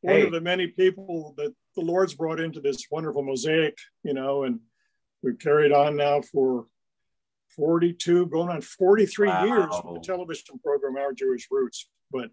one 0.02 0.16
Hey. 0.16 0.26
of 0.26 0.32
the 0.32 0.42
many 0.42 0.68
people 0.68 1.34
that 1.38 1.54
the 1.76 1.82
Lord's 1.82 2.14
brought 2.14 2.40
into 2.40 2.60
this 2.60 2.86
wonderful 2.92 3.24
mosaic, 3.24 3.78
you 4.04 4.14
know, 4.14 4.44
and 4.44 4.60
we've 5.22 5.40
carried 5.40 5.72
on 5.72 5.96
now 5.96 6.22
for 6.22 6.68
42, 7.56 8.28
going 8.28 8.50
on 8.50 8.62
43 8.62 9.30
years 9.30 9.68
with 9.84 9.96
the 9.96 10.00
television 10.06 10.60
program, 10.64 10.96
Our 10.98 11.14
Jewish 11.14 11.48
Roots. 11.50 11.90
But, 12.12 12.30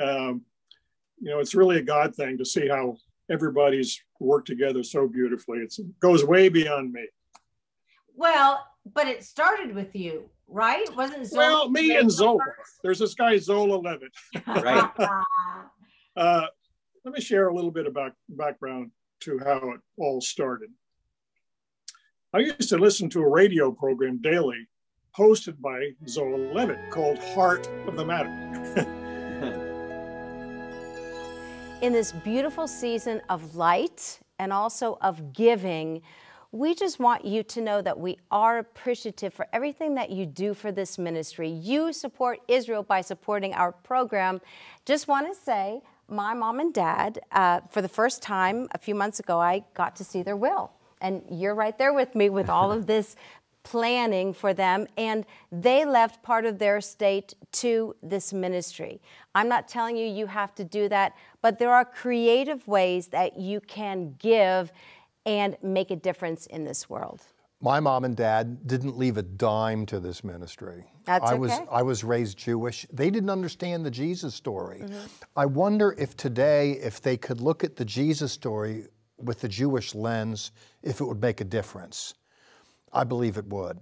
um, 0.00 0.42
you 1.20 1.30
know, 1.30 1.38
it's 1.38 1.54
really 1.54 1.78
a 1.78 1.82
God 1.82 2.14
thing 2.14 2.38
to 2.38 2.44
see 2.44 2.68
how 2.68 2.96
everybody's 3.30 4.00
worked 4.20 4.46
together 4.46 4.82
so 4.82 5.06
beautifully. 5.06 5.58
It's, 5.58 5.78
it 5.78 5.98
goes 6.00 6.24
way 6.24 6.48
beyond 6.48 6.92
me. 6.92 7.06
Well, 8.16 8.66
but 8.94 9.06
it 9.06 9.24
started 9.24 9.74
with 9.74 9.94
you, 9.94 10.28
right? 10.48 10.86
Wasn't 10.96 11.26
Zola 11.26 11.46
Well, 11.46 11.70
me 11.70 11.96
and 11.96 12.10
Zola. 12.10 12.40
There's 12.82 12.98
this 12.98 13.14
guy 13.14 13.36
Zola 13.38 13.76
Levitt. 13.76 14.12
Right. 14.46 14.90
uh, 16.16 16.46
let 17.04 17.12
me 17.12 17.20
share 17.20 17.48
a 17.48 17.54
little 17.54 17.70
bit 17.70 17.86
about 17.86 18.12
background 18.30 18.90
to 19.20 19.38
how 19.44 19.72
it 19.72 19.80
all 19.98 20.22
started. 20.22 20.70
I 22.32 22.38
used 22.38 22.70
to 22.70 22.78
listen 22.78 23.10
to 23.10 23.20
a 23.20 23.28
radio 23.28 23.70
program 23.70 24.20
daily 24.22 24.66
hosted 25.16 25.60
by 25.60 25.90
Zola 26.08 26.52
Levitt 26.52 26.90
called 26.90 27.18
Heart 27.18 27.68
of 27.86 27.96
the 27.96 28.04
Matter. 28.04 28.30
in 31.82 31.92
this 31.92 32.12
beautiful 32.12 32.66
season 32.66 33.20
of 33.28 33.54
light 33.54 34.18
and 34.38 34.52
also 34.52 34.96
of 35.02 35.34
giving, 35.34 36.00
we 36.52 36.74
just 36.74 36.98
want 36.98 37.24
you 37.24 37.42
to 37.42 37.60
know 37.60 37.82
that 37.82 37.98
we 37.98 38.16
are 38.30 38.58
appreciative 38.58 39.34
for 39.34 39.46
everything 39.52 39.94
that 39.96 40.10
you 40.10 40.24
do 40.24 40.54
for 40.54 40.72
this 40.72 40.98
ministry. 40.98 41.50
You 41.50 41.92
support 41.92 42.40
Israel 42.48 42.82
by 42.82 43.02
supporting 43.02 43.52
our 43.52 43.72
program. 43.72 44.40
Just 44.86 45.06
want 45.06 45.28
to 45.28 45.38
say, 45.38 45.82
my 46.08 46.34
mom 46.34 46.60
and 46.60 46.72
dad, 46.72 47.20
uh, 47.32 47.60
for 47.70 47.82
the 47.82 47.88
first 47.88 48.22
time 48.22 48.68
a 48.72 48.78
few 48.78 48.94
months 48.94 49.20
ago, 49.20 49.40
I 49.40 49.64
got 49.74 49.96
to 49.96 50.04
see 50.04 50.22
their 50.22 50.36
will. 50.36 50.72
And 51.00 51.22
you're 51.30 51.54
right 51.54 51.76
there 51.76 51.92
with 51.92 52.14
me 52.14 52.30
with 52.30 52.48
all 52.48 52.72
of 52.72 52.86
this 52.94 53.16
planning 53.62 54.34
for 54.34 54.52
them, 54.52 54.86
and 54.96 55.24
they 55.50 55.84
left 55.86 56.22
part 56.22 56.44
of 56.44 56.58
their 56.58 56.76
estate 56.76 57.34
to 57.50 57.96
this 58.02 58.32
ministry. 58.32 59.00
I'm 59.34 59.48
not 59.48 59.68
telling 59.68 59.96
you 59.96 60.06
you 60.06 60.26
have 60.26 60.54
to 60.56 60.64
do 60.64 60.88
that, 60.90 61.14
but 61.40 61.58
there 61.58 61.72
are 61.72 61.84
creative 61.84 62.68
ways 62.68 63.08
that 63.08 63.38
you 63.38 63.60
can 63.60 64.16
give 64.18 64.70
and 65.26 65.56
make 65.62 65.90
a 65.90 65.96
difference 65.96 66.46
in 66.46 66.64
this 66.64 66.90
world. 66.90 67.22
My 67.60 67.80
mom 67.80 68.04
and 68.04 68.16
dad 68.16 68.66
didn't 68.66 68.98
leave 68.98 69.16
a 69.16 69.22
dime 69.22 69.86
to 69.86 70.00
this 70.00 70.22
ministry. 70.22 70.84
That's 71.04 71.24
I 71.24 71.34
okay. 71.34 71.38
was 71.38 71.52
I 71.70 71.82
was 71.82 72.04
raised 72.04 72.36
Jewish. 72.38 72.86
They 72.92 73.10
didn't 73.10 73.30
understand 73.30 73.86
the 73.86 73.90
Jesus 73.90 74.34
story. 74.34 74.80
Mm-hmm. 74.80 75.06
I 75.36 75.46
wonder 75.46 75.94
if 75.98 76.16
today 76.16 76.72
if 76.72 77.00
they 77.00 77.16
could 77.16 77.40
look 77.40 77.64
at 77.64 77.76
the 77.76 77.84
Jesus 77.84 78.32
story 78.32 78.86
with 79.18 79.40
the 79.40 79.48
Jewish 79.48 79.94
lens 79.94 80.52
if 80.82 81.00
it 81.00 81.04
would 81.04 81.20
make 81.20 81.40
a 81.40 81.44
difference. 81.44 82.14
I 82.92 83.04
believe 83.04 83.36
it 83.36 83.46
would. 83.46 83.78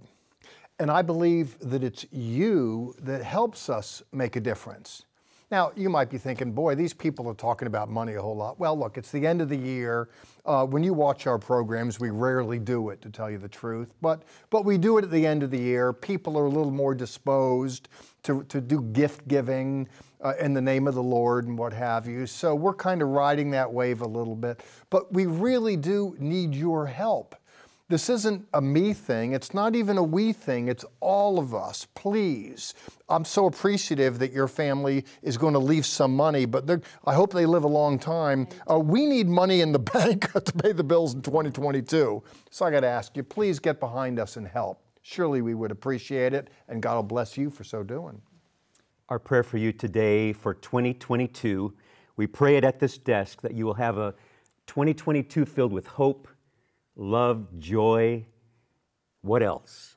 And 0.79 0.89
I 0.89 1.01
believe 1.01 1.57
that 1.59 1.83
it's 1.83 2.05
you 2.11 2.95
that 2.99 3.23
helps 3.23 3.69
us 3.69 4.01
make 4.11 4.35
a 4.35 4.41
difference. 4.41 5.03
Now, 5.53 5.71
you 5.75 5.87
might 5.87 6.09
be 6.09 6.17
thinking, 6.17 6.51
boy, 6.51 6.73
these 6.73 6.95
people 6.95 7.27
are 7.27 7.35
talking 7.35 7.67
about 7.67 7.87
money 7.87 8.15
a 8.15 8.21
whole 8.23 8.35
lot. 8.35 8.59
Well, 8.59 8.75
look, 8.75 8.97
it's 8.97 9.11
the 9.11 9.27
end 9.27 9.39
of 9.39 9.49
the 9.49 9.55
year. 9.55 10.09
Uh, 10.47 10.65
when 10.65 10.83
you 10.83 10.95
watch 10.95 11.27
our 11.27 11.37
programs, 11.37 11.99
we 11.99 12.09
rarely 12.09 12.57
do 12.57 12.89
it, 12.89 13.03
to 13.03 13.11
tell 13.11 13.29
you 13.29 13.37
the 13.37 13.47
truth. 13.47 13.93
But, 14.01 14.23
but 14.49 14.65
we 14.65 14.79
do 14.79 14.97
it 14.97 15.03
at 15.03 15.11
the 15.11 15.27
end 15.27 15.43
of 15.43 15.51
the 15.51 15.59
year. 15.59 15.93
People 15.93 16.39
are 16.39 16.45
a 16.45 16.49
little 16.49 16.71
more 16.71 16.95
disposed 16.95 17.89
to, 18.23 18.41
to 18.45 18.59
do 18.59 18.81
gift 18.81 19.27
giving 19.27 19.87
uh, 20.21 20.33
in 20.39 20.55
the 20.55 20.61
name 20.61 20.87
of 20.87 20.95
the 20.95 21.03
Lord 21.03 21.45
and 21.45 21.55
what 21.55 21.71
have 21.71 22.07
you. 22.07 22.25
So 22.25 22.55
we're 22.55 22.73
kind 22.73 23.03
of 23.03 23.09
riding 23.09 23.51
that 23.51 23.71
wave 23.71 24.01
a 24.01 24.07
little 24.07 24.35
bit. 24.35 24.61
But 24.89 25.13
we 25.13 25.27
really 25.27 25.77
do 25.77 26.15
need 26.17 26.55
your 26.55 26.87
help. 26.87 27.35
This 27.89 28.09
isn't 28.09 28.47
a 28.53 28.61
me 28.61 28.93
thing. 28.93 29.33
It's 29.33 29.53
not 29.53 29.75
even 29.75 29.97
a 29.97 30.03
we 30.03 30.31
thing. 30.31 30.69
It's 30.69 30.85
all 31.01 31.37
of 31.37 31.53
us. 31.53 31.85
Please. 31.95 32.73
I'm 33.09 33.25
so 33.25 33.45
appreciative 33.45 34.19
that 34.19 34.31
your 34.31 34.47
family 34.47 35.03
is 35.21 35.37
going 35.37 35.53
to 35.53 35.59
leave 35.59 35.85
some 35.85 36.15
money, 36.15 36.45
but 36.45 36.81
I 37.05 37.13
hope 37.13 37.33
they 37.33 37.45
live 37.45 37.65
a 37.65 37.67
long 37.67 37.99
time. 37.99 38.47
Uh, 38.71 38.79
we 38.79 39.05
need 39.05 39.27
money 39.27 39.59
in 39.59 39.73
the 39.73 39.79
bank 39.93 40.31
to 40.31 40.53
pay 40.53 40.71
the 40.71 40.83
bills 40.83 41.13
in 41.13 41.21
2022. 41.21 42.23
So 42.49 42.65
I 42.65 42.71
got 42.71 42.79
to 42.79 42.87
ask 42.87 43.17
you, 43.17 43.23
please 43.23 43.59
get 43.59 43.81
behind 43.81 44.17
us 44.17 44.37
and 44.37 44.47
help. 44.47 44.81
Surely 45.01 45.41
we 45.41 45.53
would 45.53 45.71
appreciate 45.71 46.33
it, 46.33 46.49
and 46.69 46.81
God 46.81 46.95
will 46.95 47.03
bless 47.03 47.37
you 47.37 47.49
for 47.49 47.65
so 47.65 47.83
doing. 47.83 48.21
Our 49.09 49.19
prayer 49.19 49.43
for 49.43 49.57
you 49.57 49.73
today 49.73 50.31
for 50.31 50.53
2022, 50.53 51.73
we 52.15 52.27
pray 52.27 52.55
it 52.55 52.63
at 52.63 52.79
this 52.79 52.97
desk 52.97 53.41
that 53.41 53.53
you 53.53 53.65
will 53.65 53.73
have 53.73 53.97
a 53.97 54.15
2022 54.67 55.45
filled 55.45 55.73
with 55.73 55.85
hope 55.85 56.29
love, 56.95 57.59
joy. 57.59 58.25
What 59.21 59.43
else? 59.43 59.95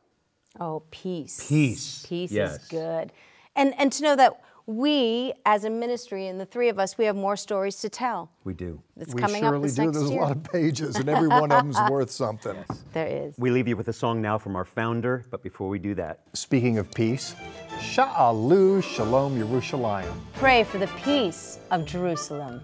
Oh, 0.59 0.83
peace. 0.91 1.47
Peace. 1.49 2.07
Peace 2.09 2.33
yes. 2.33 2.63
is 2.63 2.69
good. 2.69 3.13
And, 3.55 3.75
and 3.79 3.93
to 3.93 4.03
know 4.03 4.17
that 4.17 4.41
we, 4.67 5.33
as 5.45 5.65
a 5.65 5.71
ministry, 5.71 6.27
and 6.27 6.41
the 6.41 6.45
three 6.45 6.69
of 6.69 6.79
us, 6.79 6.99
we 6.99 7.05
have 7.05 7.15
more 7.15 7.37
stories 7.37 7.77
to 7.81 7.89
tell. 7.89 8.33
We 8.43 8.53
do. 8.53 8.83
It's 8.97 9.15
we 9.15 9.21
coming 9.21 9.43
surely 9.43 9.59
up 9.59 9.63
this 9.63 9.75
do. 9.77 9.85
next 9.85 9.99
There's 9.99 10.11
year. 10.11 10.21
a 10.21 10.25
lot 10.25 10.33
of 10.33 10.43
pages, 10.43 10.97
and 10.97 11.09
every 11.09 11.29
one 11.29 11.53
of 11.53 11.63
them's 11.63 11.79
worth 11.91 12.11
something. 12.11 12.57
Yes. 12.69 12.85
There 12.93 13.07
is. 13.07 13.35
We 13.39 13.51
leave 13.51 13.69
you 13.69 13.77
with 13.77 13.87
a 13.89 13.93
song 13.93 14.21
now 14.21 14.39
from 14.39 14.57
our 14.57 14.65
founder, 14.65 15.25
but 15.31 15.43
before 15.43 15.69
we 15.69 15.79
do 15.79 15.95
that, 15.95 16.21
Speaking 16.35 16.79
of 16.79 16.93
peace, 16.93 17.37
Sha'alu 17.79 18.83
Shalom 18.83 19.39
Yerushalayim. 19.41 20.13
Pray 20.35 20.65
for 20.65 20.79
the 20.79 20.89
peace 21.05 21.61
of 21.71 21.85
Jerusalem. 21.85 22.61